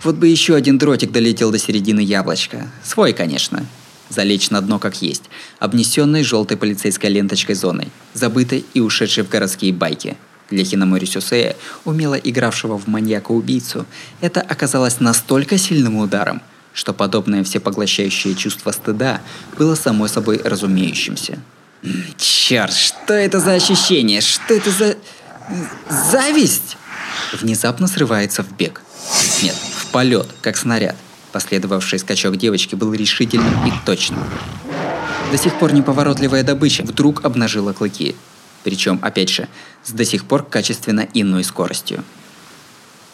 Вот 0.03 0.15
бы 0.15 0.27
еще 0.27 0.55
один 0.55 0.77
дротик 0.77 1.11
долетел 1.11 1.51
до 1.51 1.59
середины 1.59 1.99
яблочка. 1.99 2.67
Свой, 2.83 3.13
конечно 3.13 3.65
залечь 4.09 4.49
на 4.49 4.61
дно 4.61 4.79
как 4.79 5.01
есть, 5.01 5.23
обнесенной 5.59 6.23
желтой 6.23 6.57
полицейской 6.57 7.09
ленточкой 7.09 7.55
зоной, 7.55 7.89
забытой 8.13 8.65
и 8.73 8.79
ушедшей 8.79 9.23
в 9.23 9.29
городские 9.29 9.73
байки. 9.73 10.17
Для 10.49 10.63
Хинамори 10.63 11.05
Сюсея, 11.05 11.55
умело 11.85 12.15
игравшего 12.15 12.77
в 12.77 12.87
маньяка-убийцу, 12.87 13.85
это 14.21 14.41
оказалось 14.41 14.99
настолько 14.99 15.57
сильным 15.57 15.97
ударом, 15.97 16.41
что 16.73 16.93
подобное 16.93 17.43
всепоглощающее 17.43 18.35
чувство 18.35 18.71
стыда 18.71 19.21
было 19.57 19.73
само 19.73 20.07
собой 20.07 20.39
разумеющимся. 20.43 21.39
Черт, 22.17 22.73
что 22.73 23.13
это 23.13 23.39
за 23.39 23.53
ощущение? 23.53 24.21
Что 24.21 24.53
это 24.53 24.71
за... 24.71 24.97
зависть? 26.11 26.77
Внезапно 27.41 27.87
срывается 27.87 28.43
в 28.43 28.55
бег. 28.55 28.81
Нет, 29.41 29.55
в 29.55 29.87
полет, 29.87 30.27
как 30.41 30.57
снаряд. 30.57 30.95
Последовавший 31.31 31.99
скачок 31.99 32.37
девочки 32.37 32.75
был 32.75 32.93
решительным 32.93 33.67
и 33.67 33.71
точным. 33.85 34.23
До 35.31 35.37
сих 35.37 35.57
пор 35.59 35.73
неповоротливая 35.73 36.43
добыча 36.43 36.83
вдруг 36.83 37.25
обнажила 37.25 37.73
клыки. 37.73 38.15
Причем, 38.63 38.99
опять 39.01 39.29
же, 39.29 39.47
с 39.83 39.91
до 39.91 40.05
сих 40.05 40.25
пор 40.25 40.43
качественно 40.43 41.07
иной 41.13 41.43
скоростью. 41.43 42.03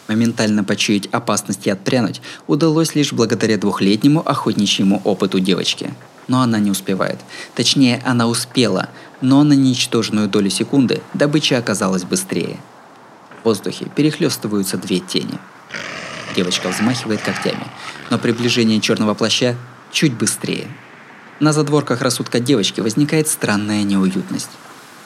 Моментально 0.08 0.64
почуять 0.64 1.06
опасность 1.06 1.66
и 1.66 1.70
отпрянуть 1.70 2.22
удалось 2.46 2.94
лишь 2.94 3.12
благодаря 3.12 3.56
двухлетнему 3.58 4.26
охотничьему 4.26 5.00
опыту 5.04 5.40
девочки. 5.40 5.92
Но 6.32 6.40
она 6.40 6.58
не 6.60 6.70
успевает. 6.70 7.20
Точнее, 7.54 8.02
она 8.06 8.26
успела, 8.26 8.88
но 9.20 9.44
на 9.44 9.52
ничтожную 9.52 10.28
долю 10.28 10.48
секунды 10.48 11.02
добыча 11.12 11.58
оказалась 11.58 12.04
быстрее. 12.04 12.58
В 13.42 13.44
воздухе 13.44 13.84
перехлестываются 13.94 14.78
две 14.78 15.00
тени. 15.00 15.38
Девочка 16.34 16.70
взмахивает 16.70 17.20
когтями, 17.20 17.66
но 18.08 18.16
приближение 18.16 18.80
черного 18.80 19.12
плаща 19.12 19.56
чуть 19.90 20.14
быстрее. 20.14 20.68
На 21.38 21.52
задворках 21.52 22.00
рассудка 22.00 22.40
девочки 22.40 22.80
возникает 22.80 23.28
странная 23.28 23.82
неуютность. 23.82 24.48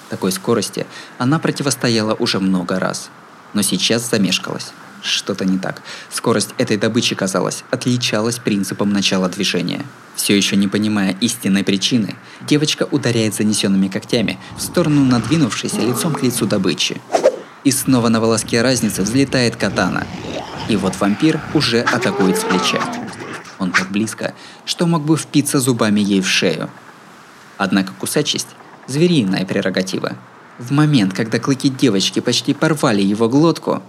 Такой 0.09 0.31
скорости 0.31 0.87
она 1.19 1.41
противостояла 1.41 2.15
уже 2.15 2.39
много 2.39 2.79
раз, 2.79 3.11
но 3.53 3.63
сейчас 3.63 4.09
замешкалась. 4.09 4.71
Что-то 5.07 5.45
не 5.45 5.57
так. 5.57 5.83
Скорость 6.11 6.53
этой 6.59 6.77
добычи, 6.77 7.15
казалось, 7.15 7.63
отличалась 7.71 8.41
принципом 8.41 8.93
начала 8.93 9.29
движения. 9.29 9.87
Все 10.17 10.37
еще 10.37 10.57
не 10.57 10.67
понимая 10.67 11.17
истинной 11.21 11.63
причины, 11.63 12.17
девочка 12.41 12.89
ударяет 12.91 13.35
занесенными 13.35 13.87
когтями 13.87 14.39
в 14.57 14.63
сторону 14.63 15.05
надвинувшейся 15.05 15.81
лицом 15.81 16.13
к 16.13 16.25
лицу 16.25 16.47
добычи. 16.47 17.01
И 17.63 17.71
снова 17.71 18.09
на 18.09 18.21
волоске 18.21 18.63
разницы 18.63 19.03
взлетает 19.03 19.55
катана. 19.55 20.07
И 20.69 20.75
вот 20.75 20.99
вампир 20.99 21.41
уже 21.55 21.83
атакует 21.83 22.37
с 22.37 22.43
плеча. 22.43 22.83
Он 23.61 23.71
так 23.71 23.91
близко, 23.91 24.35
что 24.65 24.87
мог 24.87 25.05
бы 25.05 25.17
впиться 25.17 25.61
зубами 25.61 26.01
ей 26.01 26.21
в 26.21 26.29
шею. 26.29 26.69
Однако 27.59 27.93
кусачесть– 27.93 28.49
звериная 28.89 29.47
прерогатива. 29.47 30.17
В 30.59 30.73
момент, 30.73 31.15
когда 31.15 31.39
клыки 31.39 31.69
девочки 31.69 32.19
почти 32.19 32.55
порвали 32.55 33.03
его 33.03 33.29
глотку, 33.29 33.83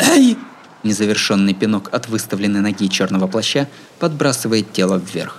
Эй! 0.00 0.38
Незавершенный 0.82 1.52
пинок 1.52 1.90
от 1.92 2.08
выставленной 2.08 2.60
ноги 2.60 2.88
черного 2.88 3.26
плаща 3.26 3.68
подбрасывает 3.98 4.72
тело 4.72 4.96
вверх. 4.96 5.38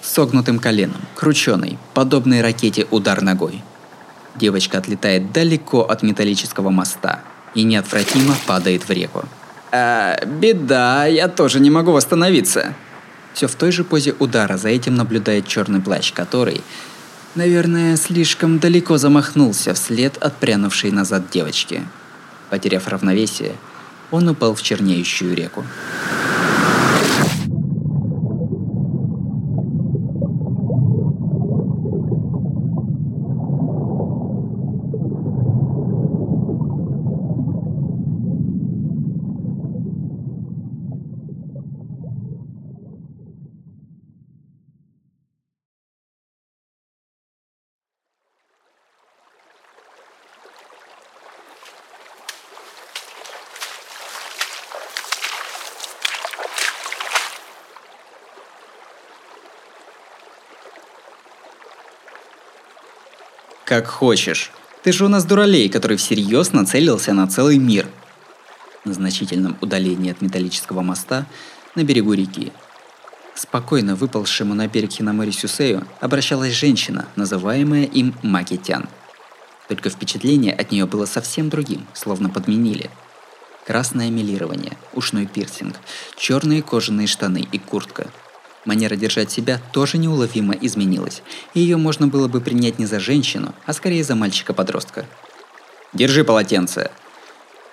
Согнутым 0.00 0.58
коленом, 0.58 1.00
крученый, 1.14 1.78
подобный 1.92 2.40
ракете 2.40 2.86
удар 2.90 3.20
ногой. 3.20 3.62
Девочка 4.36 4.78
отлетает 4.78 5.32
далеко 5.32 5.82
от 5.82 6.02
металлического 6.02 6.70
моста 6.70 7.20
и 7.54 7.62
неотвратимо 7.62 8.34
падает 8.46 8.88
в 8.88 8.90
реку. 8.90 9.24
А, 9.70 10.24
беда, 10.24 11.06
я 11.06 11.28
тоже 11.28 11.60
не 11.60 11.70
могу 11.70 11.92
восстановиться. 11.92 12.74
Все 13.34 13.48
в 13.48 13.54
той 13.54 13.70
же 13.70 13.84
позе 13.84 14.14
удара 14.18 14.56
за 14.56 14.68
этим 14.68 14.94
наблюдает 14.94 15.46
черный 15.46 15.80
плащ, 15.80 16.12
который, 16.12 16.62
наверное, 17.34 17.96
слишком 17.96 18.58
далеко 18.58 18.96
замахнулся 18.96 19.74
вслед 19.74 20.16
отпрянувшей 20.16 20.90
назад 20.90 21.30
девочки. 21.30 21.82
Потеряв 22.50 22.86
равновесие, 22.88 23.52
он 24.14 24.28
упал 24.28 24.54
в 24.54 24.62
чернеющую 24.62 25.34
реку. 25.34 25.64
Как 63.74 63.88
хочешь. 63.88 64.52
Ты 64.84 64.92
же 64.92 65.04
у 65.04 65.08
нас 65.08 65.24
дуралей, 65.24 65.68
который 65.68 65.96
всерьез 65.96 66.52
нацелился 66.52 67.12
на 67.12 67.26
целый 67.26 67.58
мир. 67.58 67.88
На 68.84 68.94
значительном 68.94 69.58
удалении 69.60 70.12
от 70.12 70.20
металлического 70.22 70.82
моста 70.82 71.26
на 71.74 71.82
берегу 71.82 72.12
реки. 72.12 72.52
Спокойно 73.34 73.96
выползшему 73.96 74.54
на 74.54 74.68
берег 74.68 74.92
Хинамори 74.92 75.32
Сюсею 75.32 75.88
обращалась 75.98 76.52
женщина, 76.52 77.06
называемая 77.16 77.82
им 77.82 78.14
Макитян. 78.22 78.88
Только 79.66 79.90
впечатление 79.90 80.52
от 80.52 80.70
нее 80.70 80.86
было 80.86 81.04
совсем 81.04 81.48
другим, 81.48 81.84
словно 81.94 82.30
подменили. 82.30 82.92
Красное 83.66 84.08
милирование, 84.08 84.78
ушной 84.92 85.26
пирсинг, 85.26 85.80
черные 86.16 86.62
кожаные 86.62 87.08
штаны 87.08 87.44
и 87.50 87.58
куртка– 87.58 88.06
Манера 88.64 88.96
держать 88.96 89.30
себя 89.30 89.60
тоже 89.72 89.98
неуловимо 89.98 90.54
изменилась, 90.54 91.22
и 91.52 91.60
ее 91.60 91.76
можно 91.76 92.06
было 92.06 92.28
бы 92.28 92.40
принять 92.40 92.78
не 92.78 92.86
за 92.86 93.00
женщину, 93.00 93.54
а 93.66 93.72
скорее 93.72 94.04
за 94.04 94.14
мальчика-подростка. 94.14 95.06
«Держи 95.92 96.24
полотенце!» 96.24 96.90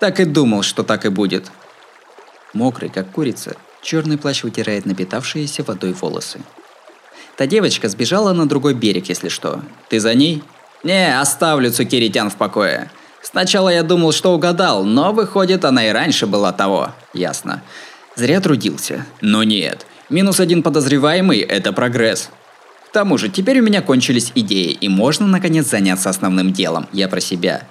Так 0.02 0.20
и 0.20 0.26
думал, 0.26 0.64
что 0.64 0.84
так 0.84 1.06
и 1.06 1.10
будет. 1.10 1.52
Мокрый, 2.54 2.90
как 2.90 3.12
курица, 3.12 3.56
черный 3.84 4.18
плащ 4.18 4.42
вытирает 4.42 4.88
напитавшиеся 4.88 5.64
водой 5.64 5.94
волосы. 5.94 6.42
Та 7.38 7.46
девочка 7.46 7.88
сбежала 7.88 8.34
на 8.34 8.48
другой 8.50 8.74
берег, 8.74 9.10
если 9.10 9.30
что. 9.30 9.62
Ты 9.90 10.00
за 10.00 10.16
ней? 10.16 10.44
Не, 10.84 11.20
оставлю 11.20 11.72
Цукеритян 11.72 12.32
в 12.32 12.36
покое. 12.36 12.90
Сначала 13.22 13.70
я 13.70 13.84
думал, 13.84 14.12
что 14.12 14.34
угадал, 14.34 14.84
но 14.84 15.14
выходит, 15.14 15.66
она 15.66 15.88
и 15.88 15.92
раньше 15.92 16.26
была 16.26 16.52
того. 16.52 16.90
Ясно. 17.14 17.62
Зря 18.16 18.42
трудился. 18.42 19.06
Но 19.22 19.44
нет. 19.44 19.86
Минус 20.12 20.42
один 20.42 20.62
подозреваемый– 20.62 21.40
это 21.40 21.72
прогресс. 21.72 22.30
К 22.90 22.92
тому 22.92 23.18
же, 23.18 23.30
теперь 23.30 23.62
у 23.62 23.64
меня 23.64 23.82
кончились 23.82 24.34
идеи, 24.36 24.72
и 24.72 24.90
можно 24.90 25.26
наконец 25.26 25.70
заняться 25.70 26.10
основным 26.10 26.52
делом. 26.52 26.86
Я 26.92 27.08
про 27.08 27.22
себя. 27.22 27.66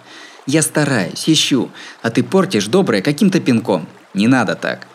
Я 0.47 0.63
стараюсь, 0.63 1.29
ищу, 1.29 1.71
а 2.01 2.09
ты 2.09 2.23
портишь 2.23 2.69
доброе 2.69 3.03
каким-то 3.03 3.41
пинком. 3.41 3.87
Не 4.15 4.27
надо 4.27 4.55
так. 4.55 4.87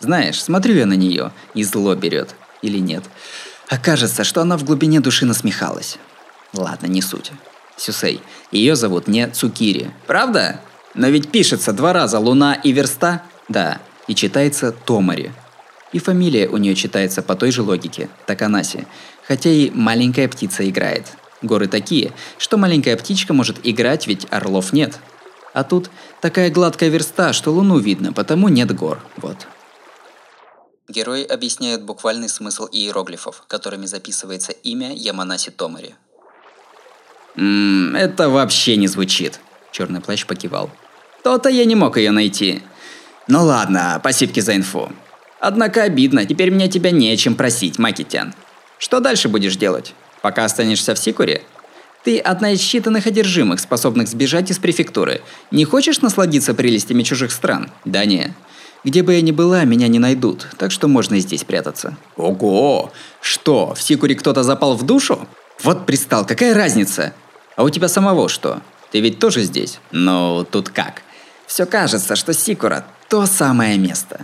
Знаешь, 0.00 0.42
смотрю 0.42 0.74
я 0.74 0.86
на 0.86 0.94
нее, 0.94 1.32
и 1.52 1.64
зло 1.64 1.94
берет. 1.94 2.34
Или 2.62 2.78
нет. 2.78 3.04
Окажется, 3.68 4.24
что 4.24 4.40
она 4.40 4.56
в 4.56 4.64
глубине 4.64 5.00
души 5.00 5.26
насмехалась. 5.26 5.98
Ладно, 6.54 6.86
не 6.86 7.02
суть. 7.02 7.30
Сюсей. 7.76 8.22
Ее 8.50 8.74
зовут 8.74 9.06
не 9.06 9.28
Цукири. 9.28 9.90
Правда? 10.06 10.60
Но 10.94 11.08
ведь 11.08 11.30
пишется 11.30 11.74
два 11.74 11.92
раза 11.92 12.18
Луна 12.18 12.54
и 12.54 12.72
Верста. 12.72 13.20
Да. 13.50 13.82
И 14.06 14.14
читается 14.14 14.72
Томари. 14.72 15.34
И 15.96 15.98
фамилия 15.98 16.46
у 16.46 16.58
нее 16.58 16.74
читается 16.74 17.22
по 17.22 17.34
той 17.36 17.50
же 17.50 17.62
логике– 17.62 18.10
Таканаси, 18.26 18.86
хотя 19.26 19.48
и 19.48 19.70
маленькая 19.70 20.28
птица 20.28 20.68
играет. 20.68 21.06
Горы 21.40 21.68
такие, 21.68 22.12
что 22.36 22.58
маленькая 22.58 22.98
птичка 22.98 23.32
может 23.32 23.56
играть, 23.62 24.06
ведь 24.06 24.26
орлов 24.30 24.74
нет. 24.74 24.98
А 25.54 25.64
тут 25.64 25.88
такая 26.20 26.50
гладкая 26.50 26.90
верста, 26.90 27.32
что 27.32 27.50
луну 27.50 27.78
видно, 27.78 28.12
потому 28.12 28.48
нет 28.48 28.74
гор. 28.74 29.00
Вот. 29.16 29.46
Герои 30.86 31.24
объясняют 31.24 31.82
буквальный 31.82 32.28
смысл 32.28 32.68
иероглифов, 32.70 33.44
которыми 33.48 33.86
записывается 33.86 34.52
имя 34.52 34.94
Яманаси 34.94 35.50
Томари. 35.50 35.94
Ммм, 37.36 37.96
это 37.96 38.28
вообще 38.28 38.76
не 38.76 38.86
звучит. 38.86 39.40
Черный 39.72 40.02
плащ 40.02 40.26
покивал. 40.26 40.68
То-то 41.24 41.48
я 41.48 41.64
не 41.64 41.74
мог 41.74 41.96
ее 41.96 42.10
найти. 42.10 42.62
Ну 43.28 43.42
ладно, 43.44 43.96
спасибо 43.98 44.38
за 44.42 44.56
инфу. 44.56 44.92
Однако 45.40 45.82
обидно, 45.82 46.24
теперь 46.24 46.50
мне 46.50 46.68
тебя 46.68 46.90
не 46.90 47.10
о 47.10 47.16
чем 47.16 47.34
просить, 47.34 47.78
Макитян. 47.78 48.34
Что 48.78 49.00
дальше 49.00 49.28
будешь 49.28 49.56
делать? 49.56 49.94
Пока 50.22 50.44
останешься 50.44 50.94
в 50.94 50.98
Сикуре? 50.98 51.42
Ты 52.04 52.18
одна 52.18 52.52
из 52.52 52.60
считанных 52.60 53.06
одержимых, 53.08 53.60
способных 53.60 54.08
сбежать 54.08 54.50
из 54.50 54.58
префектуры. 54.58 55.22
Не 55.50 55.64
хочешь 55.64 56.00
насладиться 56.00 56.54
прелестями 56.54 57.02
чужих 57.02 57.32
стран? 57.32 57.70
Да 57.84 58.04
не. 58.04 58.32
Где 58.84 59.02
бы 59.02 59.14
я 59.14 59.20
ни 59.20 59.32
была, 59.32 59.64
меня 59.64 59.88
не 59.88 59.98
найдут, 59.98 60.46
так 60.58 60.70
что 60.70 60.86
можно 60.86 61.16
и 61.16 61.20
здесь 61.20 61.42
прятаться. 61.42 61.96
Ого! 62.16 62.92
Что, 63.20 63.74
в 63.74 63.82
Сикуре 63.82 64.14
кто-то 64.14 64.44
запал 64.44 64.76
в 64.76 64.84
душу? 64.84 65.26
Вот 65.62 65.86
пристал, 65.86 66.24
какая 66.24 66.54
разница? 66.54 67.12
А 67.56 67.64
у 67.64 67.70
тебя 67.70 67.88
самого 67.88 68.28
что? 68.28 68.60
Ты 68.92 69.00
ведь 69.00 69.18
тоже 69.18 69.42
здесь? 69.42 69.80
Ну, 69.90 70.46
тут 70.48 70.68
как? 70.68 71.02
Все 71.46 71.66
кажется, 71.66 72.14
что 72.14 72.32
Сикура– 72.32 72.84
то 73.08 73.26
самое 73.26 73.78
место. 73.78 74.20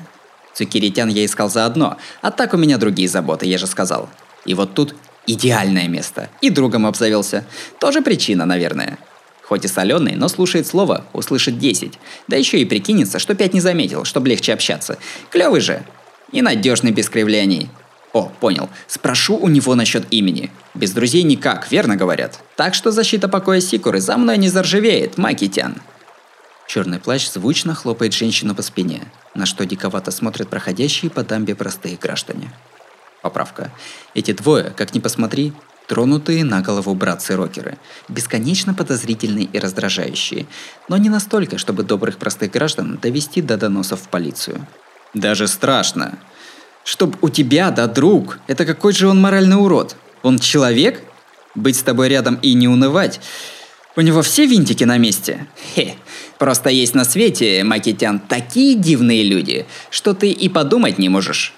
Цукиритян 0.54 1.08
я 1.08 1.24
искал 1.24 1.50
заодно, 1.50 1.96
а 2.20 2.30
так 2.30 2.54
у 2.54 2.56
меня 2.56 2.78
другие 2.78 3.08
заботы, 3.08 3.46
я 3.46 3.58
же 3.58 3.66
сказал. 3.66 4.08
И 4.44 4.54
вот 4.54 4.74
тут 4.74 4.94
идеальное 5.26 5.88
место. 5.88 6.28
И 6.40 6.50
другом 6.50 6.86
обзавелся. 6.86 7.44
Тоже 7.78 8.02
причина, 8.02 8.44
наверное. 8.44 8.98
Хоть 9.42 9.64
и 9.64 9.68
соленый, 9.68 10.14
но 10.14 10.28
слушает 10.28 10.66
слово, 10.66 11.04
услышит 11.12 11.58
10. 11.58 11.98
Да 12.28 12.36
еще 12.36 12.58
и 12.58 12.64
прикинется, 12.64 13.18
что 13.18 13.34
5 13.34 13.54
не 13.54 13.60
заметил, 13.60 14.04
чтобы 14.04 14.28
легче 14.28 14.52
общаться. 14.52 14.98
Клевый 15.30 15.60
же. 15.60 15.82
И 16.32 16.42
надежный 16.42 16.90
без 16.90 17.08
кривляний. 17.08 17.68
О, 18.12 18.30
понял. 18.40 18.68
Спрошу 18.86 19.36
у 19.36 19.48
него 19.48 19.74
насчет 19.74 20.06
имени. 20.10 20.50
Без 20.74 20.92
друзей 20.92 21.22
никак, 21.22 21.70
верно 21.70 21.96
говорят. 21.96 22.40
Так 22.56 22.74
что 22.74 22.90
защита 22.90 23.28
покоя 23.28 23.60
Сикуры 23.60 24.00
за 24.00 24.16
мной 24.16 24.38
не 24.38 24.48
заржавеет, 24.48 25.18
Макитян. 25.18 25.76
Черный 26.66 26.98
плащ 26.98 27.28
звучно 27.28 27.74
хлопает 27.74 28.12
женщину 28.12 28.54
по 28.54 28.62
спине, 28.62 29.02
на 29.34 29.46
что 29.46 29.66
диковато 29.66 30.10
смотрят 30.10 30.48
проходящие 30.48 31.10
по 31.10 31.22
дамбе 31.22 31.54
простые 31.54 31.96
граждане. 31.96 32.52
Поправка. 33.22 33.70
Эти 34.14 34.32
двое, 34.32 34.70
как 34.76 34.94
ни 34.94 35.00
посмотри, 35.00 35.52
Тронутые 35.86 36.44
на 36.44 36.62
голову 36.62 36.94
братцы-рокеры. 36.94 37.76
Бесконечно 38.08 38.72
подозрительные 38.72 39.44
и 39.44 39.58
раздражающие. 39.58 40.46
Но 40.88 40.96
не 40.96 41.08
настолько, 41.08 41.58
чтобы 41.58 41.82
добрых 41.82 42.18
простых 42.18 42.50
граждан 42.52 42.98
довести 43.02 43.42
до 43.42 43.56
доносов 43.56 44.00
в 44.02 44.08
полицию. 44.08 44.66
Даже 45.12 45.48
страшно. 45.48 46.18
Чтоб 46.84 47.16
у 47.22 47.28
тебя, 47.28 47.70
да 47.70 47.86
друг, 47.86 48.38
это 48.46 48.64
какой 48.64 48.92
же 48.92 49.08
он 49.08 49.20
моральный 49.20 49.56
урод? 49.56 49.96
Он 50.22 50.38
человек? 50.38 51.02
Быть 51.54 51.76
с 51.76 51.82
тобой 51.82 52.08
рядом 52.08 52.36
и 52.36 52.54
не 52.54 52.68
унывать? 52.68 53.20
У 53.94 54.00
него 54.00 54.22
все 54.22 54.46
винтики 54.46 54.84
на 54.84 54.96
месте? 54.96 55.46
Хе, 55.74 55.96
просто 56.42 56.70
есть 56.70 56.96
на 56.96 57.04
свете, 57.04 57.62
Макитян, 57.62 58.18
такие 58.18 58.74
дивные 58.74 59.22
люди, 59.22 59.64
что 59.90 60.12
ты 60.12 60.32
и 60.32 60.48
подумать 60.48 60.98
не 60.98 61.08
можешь. 61.08 61.54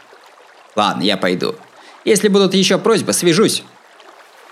Ладно, 0.76 1.02
я 1.04 1.16
пойду. 1.16 1.54
Если 2.04 2.28
будут 2.28 2.52
еще 2.52 2.76
просьбы, 2.76 3.14
свяжусь. 3.14 3.62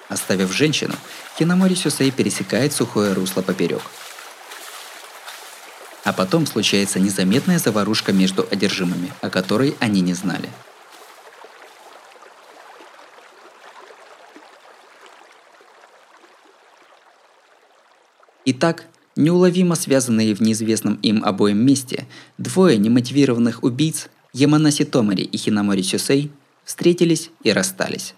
Оставив 0.08 0.50
женщину, 0.50 0.94
Киномори 1.38 1.74
Сюсей 1.74 2.10
пересекает 2.10 2.72
сухое 2.72 3.12
русло 3.12 3.42
поперек. 3.42 3.82
А 6.02 6.14
потом 6.14 6.46
случается 6.46 6.98
незаметная 6.98 7.58
заварушка 7.58 8.14
между 8.14 8.48
одержимыми, 8.50 9.12
о 9.20 9.28
которой 9.28 9.76
они 9.80 10.00
не 10.00 10.14
знали. 10.14 10.48
Итак, 18.46 18.86
неуловимо 19.16 19.74
связанные 19.74 20.34
в 20.34 20.40
неизвестном 20.40 20.94
им 20.96 21.24
обоим 21.24 21.58
месте, 21.58 22.06
двое 22.38 22.78
немотивированных 22.78 23.62
убийц, 23.62 24.08
Яманаси 24.32 24.84
Томари 24.84 25.22
и 25.22 25.36
Хинамори 25.36 25.82
Сюсей, 25.82 26.30
встретились 26.64 27.30
и 27.42 27.52
расстались. 27.52 28.14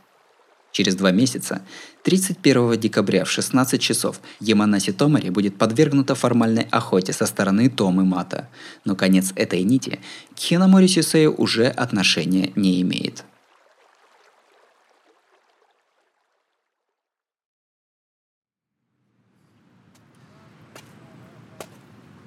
Через 0.70 0.97
два 0.97 1.12
месяца, 1.12 1.62
31 2.03 2.78
декабря 2.80 3.24
в 3.24 3.30
16 3.30 3.80
часов, 3.80 4.20
Яманаси 4.40 4.92
Томари 4.92 5.30
будет 5.30 5.57
подвергнута 5.57 6.16
формальной 6.16 6.66
охоте 6.70 7.12
со 7.12 7.26
стороны 7.26 7.70
Томы 7.70 8.05
Мата, 8.05 8.49
но 8.84 8.97
конец 8.97 9.32
этой 9.36 9.62
нити 9.62 10.01
к 10.34 10.38
Хинамори 10.38 10.88
Сюсею 10.88 11.34
уже 11.40 11.66
отношения 11.66 12.53
не 12.57 12.82
имеет. 12.82 13.24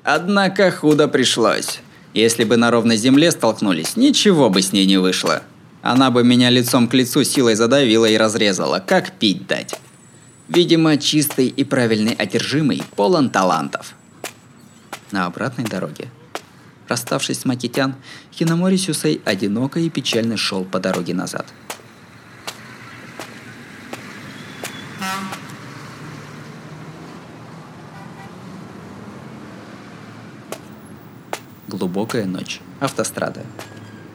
Однако 0.10 0.72
худо 0.72 1.10
пришлось. 1.10 1.82
Если 2.14 2.46
бы 2.46 2.56
на 2.56 2.72
ровной 2.72 2.96
земле 2.96 3.30
столкнулись, 3.30 3.98
ничего 3.98 4.50
бы 4.50 4.62
с 4.62 4.72
ней 4.72 4.86
не 4.86 4.96
вышло. 4.96 5.44
Она 5.82 6.12
бы 6.12 6.24
меня 6.24 6.50
лицом 6.50 6.88
к 6.88 6.94
лицу 6.94 7.26
силой 7.26 7.56
задавила 7.56 8.06
и 8.06 8.16
разрезала, 8.16 8.80
как 8.80 9.12
пить 9.12 9.46
дать. 9.48 9.78
Видимо, 10.48 10.96
чистый 10.96 11.48
и 11.48 11.66
правильный 11.66 12.14
одержимый 12.14 12.84
полон 12.96 13.30
талантов. 13.30 13.96
На 15.12 15.26
обратной 15.26 15.66
дороге. 15.66 16.10
Расставшись 16.88 17.42
с 17.42 17.46
Макитян, 17.46 17.94
Хиномори 18.34 18.78
Сюсей 18.78 19.22
одиноко 19.26 19.82
и 19.82 19.90
печально 19.90 20.38
шел 20.38 20.64
по 20.64 20.80
дороге 20.80 21.14
назад. 21.16 21.48
Глубокая 31.78 32.26
ночь. 32.26 32.60
Автострада. 32.80 33.46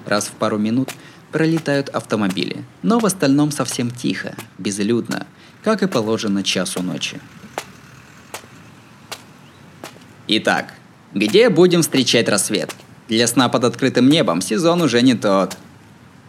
Раз 0.05 0.27
в 0.27 0.33
пару 0.33 0.59
минут 0.59 0.91
пролетают 1.31 1.91
автомобили, 1.91 2.65
но 2.83 2.99
в 2.99 3.07
остальном 3.07 3.53
совсем 3.53 3.93
тихо, 3.93 4.35
безлюдно, 4.59 5.29
как 5.63 5.85
и 5.85 5.87
положено 5.87 6.43
часу 6.43 6.83
ночи. 6.83 7.21
Итак, 10.27 10.75
где 11.15 11.51
будем 11.51 11.83
встречать 11.83 12.29
рассвет? 12.29 12.75
Для 13.07 13.29
сна 13.29 13.49
под 13.49 13.63
открытым 13.63 14.09
небом 14.09 14.41
сезон 14.41 14.83
уже 14.83 15.01
не 15.01 15.15
тот. 15.15 15.57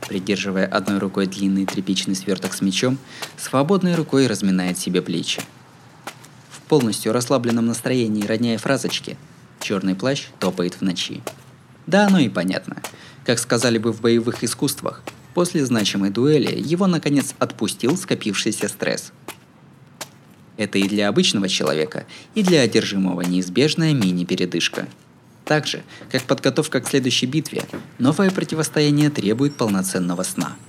Придерживая 0.07 0.67
одной 0.67 0.99
рукой 0.99 1.25
длинный 1.25 1.65
тряпичный 1.65 2.15
сверток 2.15 2.53
с 2.53 2.61
мечом, 2.61 2.99
свободной 3.37 3.95
рукой 3.95 4.27
разминает 4.27 4.77
себе 4.77 5.01
плечи. 5.01 5.41
В 6.51 6.61
полностью 6.69 7.11
расслабленном 7.11 7.65
настроении 7.65 8.23
родняя 8.23 8.59
фразочки– 8.59 9.17
Черный 9.63 9.95
плащ 9.95 10.25
топает 10.39 10.73
в 10.73 10.81
ночи. 10.81 11.23
Да, 11.87 12.07
оно 12.07 12.19
и 12.19 12.27
понятно. 12.27 12.81
Как 13.25 13.39
сказали 13.39 13.77
бы 13.77 13.93
в 13.93 14.01
боевых 14.01 14.43
искусствах, 14.43 15.01
после 15.33 15.65
значимой 15.65 16.09
дуэли 16.09 16.53
его 16.53 16.85
наконец 16.85 17.33
отпустил 17.39 17.95
скопившийся 17.95 18.67
стресс. 18.67 19.13
Это 20.57 20.79
и 20.79 20.89
для 20.89 21.07
обычного 21.07 21.47
человека, 21.47 22.05
и 22.35 22.43
для 22.43 22.59
одержимого 22.59 23.21
неизбежная 23.21 23.93
мини-передышка. 23.93 24.85
Так 25.45 25.65
же, 25.65 25.83
как 26.11 26.23
подготовка 26.23 26.81
к 26.81 26.89
следующей 26.89 27.27
битве, 27.27 27.63
новое 27.99 28.31
противостояние 28.31 29.09
требует 29.09 29.55
полноценного 29.55 30.23
сна– 30.23 30.57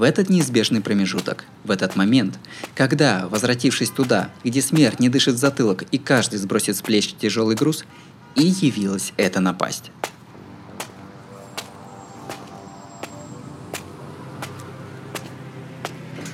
в 0.00 0.02
этот 0.02 0.30
неизбежный 0.30 0.80
промежуток, 0.80 1.44
в 1.62 1.70
этот 1.70 1.94
момент, 1.94 2.38
когда, 2.74 3.28
возвратившись 3.28 3.90
туда, 3.90 4.30
где 4.42 4.62
смерть 4.62 4.98
не 4.98 5.10
дышит 5.10 5.34
в 5.34 5.36
затылок 5.36 5.82
и 5.90 5.98
каждый 5.98 6.38
сбросит 6.38 6.78
с 6.78 6.80
плеч 6.80 7.14
тяжелый 7.20 7.54
груз, 7.54 7.84
и 8.34 8.46
явилась 8.46 9.12
эта 9.18 9.40
напасть. 9.40 9.90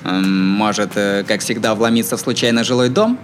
Может, 0.05 0.91
э, 0.95 1.25
как 1.27 1.41
всегда, 1.41 1.75
вломиться 1.75 2.15
в 2.15 2.21
случайно 2.21 2.63
жилой 2.63 2.87
дом? 2.87 3.19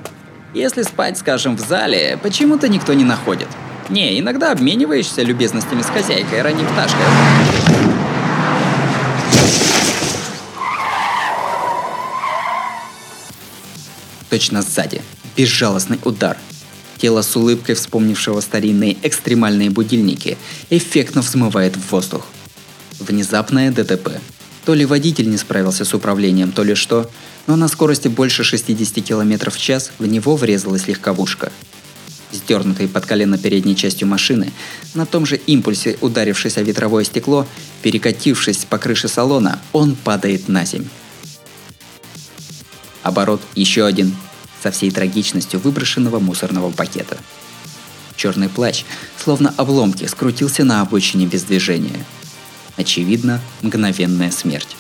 Если 0.54 0.82
спать, 0.82 1.18
скажем, 1.18 1.56
в 1.56 1.62
зале, 1.62 2.20
почему-то 2.22 2.68
никто 2.68 2.92
не 2.92 3.06
находит. 3.06 3.48
Не, 3.88 4.20
иногда 4.20 4.52
обмениваешься 4.52 5.24
любезностями 5.24 5.84
с 5.84 5.88
хозяйкой, 5.88 6.42
ранней 6.42 6.66
пташкой. 6.66 7.63
Точно 14.34 14.64
сзади. 14.64 15.00
Безжалостный 15.38 16.00
удар. 16.06 16.38
Тело 16.98 17.22
с 17.22 17.36
улыбкой 17.36 17.76
вспомнившего 17.76 18.42
старинные 18.42 18.98
экстремальные 19.04 19.70
будильники 19.70 20.40
эффектно 20.72 21.22
взмывает 21.22 21.76
в 21.76 21.92
воздух. 21.92 22.26
Внезапное 23.00 23.72
ДТП. 23.72 24.20
То 24.66 24.74
ли 24.74 24.86
водитель 24.86 25.30
не 25.30 25.38
справился 25.38 25.86
с 25.86 25.94
управлением, 25.94 26.52
то 26.52 26.64
ли 26.64 26.74
что, 26.74 27.12
но 27.46 27.56
на 27.56 27.68
скорости 27.68 28.08
больше 28.08 28.44
60 28.44 29.06
км 29.06 29.52
в 29.52 29.58
час 29.60 29.92
в 30.00 30.08
него 30.08 30.36
врезалась 30.36 30.88
легковушка. 30.88 31.52
Сдернутый 32.32 32.88
под 32.88 33.06
колено 33.06 33.38
передней 33.38 33.76
частью 33.76 34.08
машины, 34.08 34.52
на 34.96 35.06
том 35.06 35.28
же 35.28 35.36
импульсе 35.36 35.96
ударившись 36.02 36.58
о 36.58 36.64
ветровое 36.64 37.04
стекло, 37.04 37.46
перекатившись 37.84 38.66
по 38.68 38.80
крыше 38.80 39.08
салона, 39.08 39.60
он 39.74 39.96
падает 39.96 40.48
на 40.48 40.66
земь. 40.66 40.88
Оборот 43.04 43.42
еще 43.54 43.86
один, 43.86 44.16
со 44.62 44.72
всей 44.72 44.90
трагичностью 44.90 45.60
выброшенного 45.60 46.20
мусорного 46.20 46.72
пакета. 46.72 47.18
Черный 48.16 48.50
плащ, 48.50 48.86
словно 49.22 49.54
обломки, 49.58 50.06
скрутился 50.06 50.64
на 50.64 50.82
обочине 50.82 51.26
без 51.26 51.44
движения. 51.44 52.06
Очевидно, 52.78 53.42
мгновенная 53.62 54.32
смерть. 54.32 54.76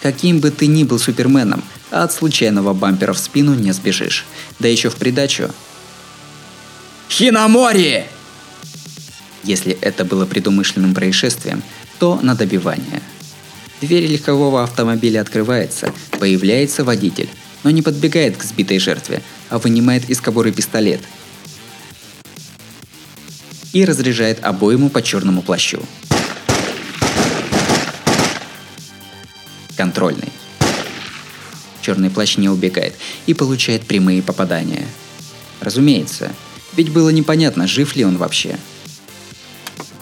Каким 0.00 0.40
бы 0.40 0.50
ты 0.50 0.66
ни 0.66 0.82
был 0.82 0.98
суперменом, 0.98 1.62
от 1.90 2.12
случайного 2.12 2.72
бампера 2.72 3.12
в 3.12 3.18
спину 3.18 3.54
не 3.54 3.72
сбежишь. 3.72 4.24
Да 4.58 4.66
еще 4.66 4.88
в 4.88 4.96
придачу... 4.96 5.50
Хиномори! 7.10 8.06
Если 9.44 9.72
это 9.72 10.04
было 10.06 10.24
предумышленным 10.24 10.94
происшествием, 10.94 11.62
то 11.98 12.18
на 12.22 12.34
добивание. 12.34 13.02
Дверь 13.82 14.06
легкового 14.06 14.62
автомобиля 14.62 15.22
открывается, 15.22 15.92
появляется 16.20 16.84
водитель, 16.84 17.28
но 17.64 17.70
не 17.70 17.82
подбегает 17.82 18.36
к 18.36 18.44
сбитой 18.44 18.78
жертве, 18.78 19.20
а 19.50 19.58
вынимает 19.58 20.08
из 20.08 20.20
кобуры 20.20 20.52
пистолет 20.52 21.00
и 23.72 23.84
разряжает 23.84 24.44
обойму 24.44 24.88
по 24.88 25.02
черному 25.02 25.42
плащу. 25.42 25.82
Контрольный. 29.76 30.28
Черный 31.80 32.10
плащ 32.10 32.36
не 32.36 32.48
убегает 32.48 32.94
и 33.26 33.34
получает 33.34 33.82
прямые 33.82 34.22
попадания. 34.22 34.86
Разумеется, 35.60 36.30
ведь 36.76 36.90
было 36.90 37.08
непонятно, 37.08 37.66
жив 37.66 37.96
ли 37.96 38.04
он 38.04 38.16
вообще. 38.16 38.56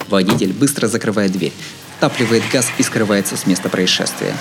Водитель 0.07 0.53
быстро 0.53 0.87
закрывает 0.87 1.31
дверь, 1.31 1.53
втапливает 2.01 2.41
газ 2.51 2.71
и 2.79 2.81
скрывается 2.81 3.37
с 3.37 3.45
места 3.45 3.69
происшествия. 3.69 4.35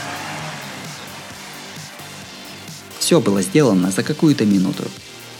Все 2.99 3.21
было 3.21 3.43
сделано 3.43 3.91
за 3.91 4.03
какую-то 4.03 4.47
минуту. 4.47 4.85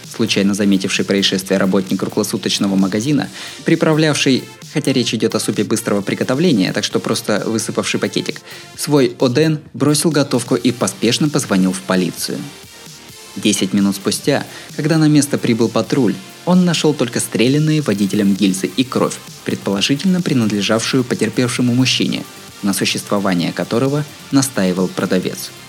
Случайно 0.07 0.53
заметивший 0.53 1.03
происшествие 1.03 1.57
работник 1.57 1.99
круглосуточного 1.99 2.75
магазина, 2.75 3.27
приправлявший 3.65 4.43
хотя 4.71 4.93
речь 4.93 5.15
идет 5.15 5.33
о 5.33 5.39
супе 5.39 5.63
быстрого 5.63 6.01
приготовления, 6.01 6.71
так 6.73 6.83
что 6.83 6.99
просто 6.99 7.41
высыпавший 7.47 7.99
пакетик, 7.99 8.41
свой 8.77 9.15
Оден 9.19 9.59
бросил 9.73 10.11
готовку 10.11 10.53
и 10.53 10.71
поспешно 10.71 11.27
позвонил 11.27 11.73
в 11.73 11.81
полицию. 11.81 12.37
Десять 13.35 13.73
минут 13.73 13.95
спустя, 13.95 14.45
когда 14.75 14.99
на 14.99 15.07
место 15.07 15.39
прибыл 15.39 15.69
патруль, 15.69 16.13
он 16.45 16.65
нашел 16.65 16.93
только 16.93 17.19
стрелянные 17.19 17.81
водителем 17.81 18.33
гильзы 18.33 18.67
и 18.67 18.83
кровь, 18.83 19.17
предположительно 19.45 20.21
принадлежавшую 20.21 21.03
потерпевшему 21.03 21.73
мужчине, 21.73 22.23
на 22.63 22.73
существование 22.73 23.51
которого 23.51 24.03
настаивал 24.31 24.87
продавец– 24.87 25.51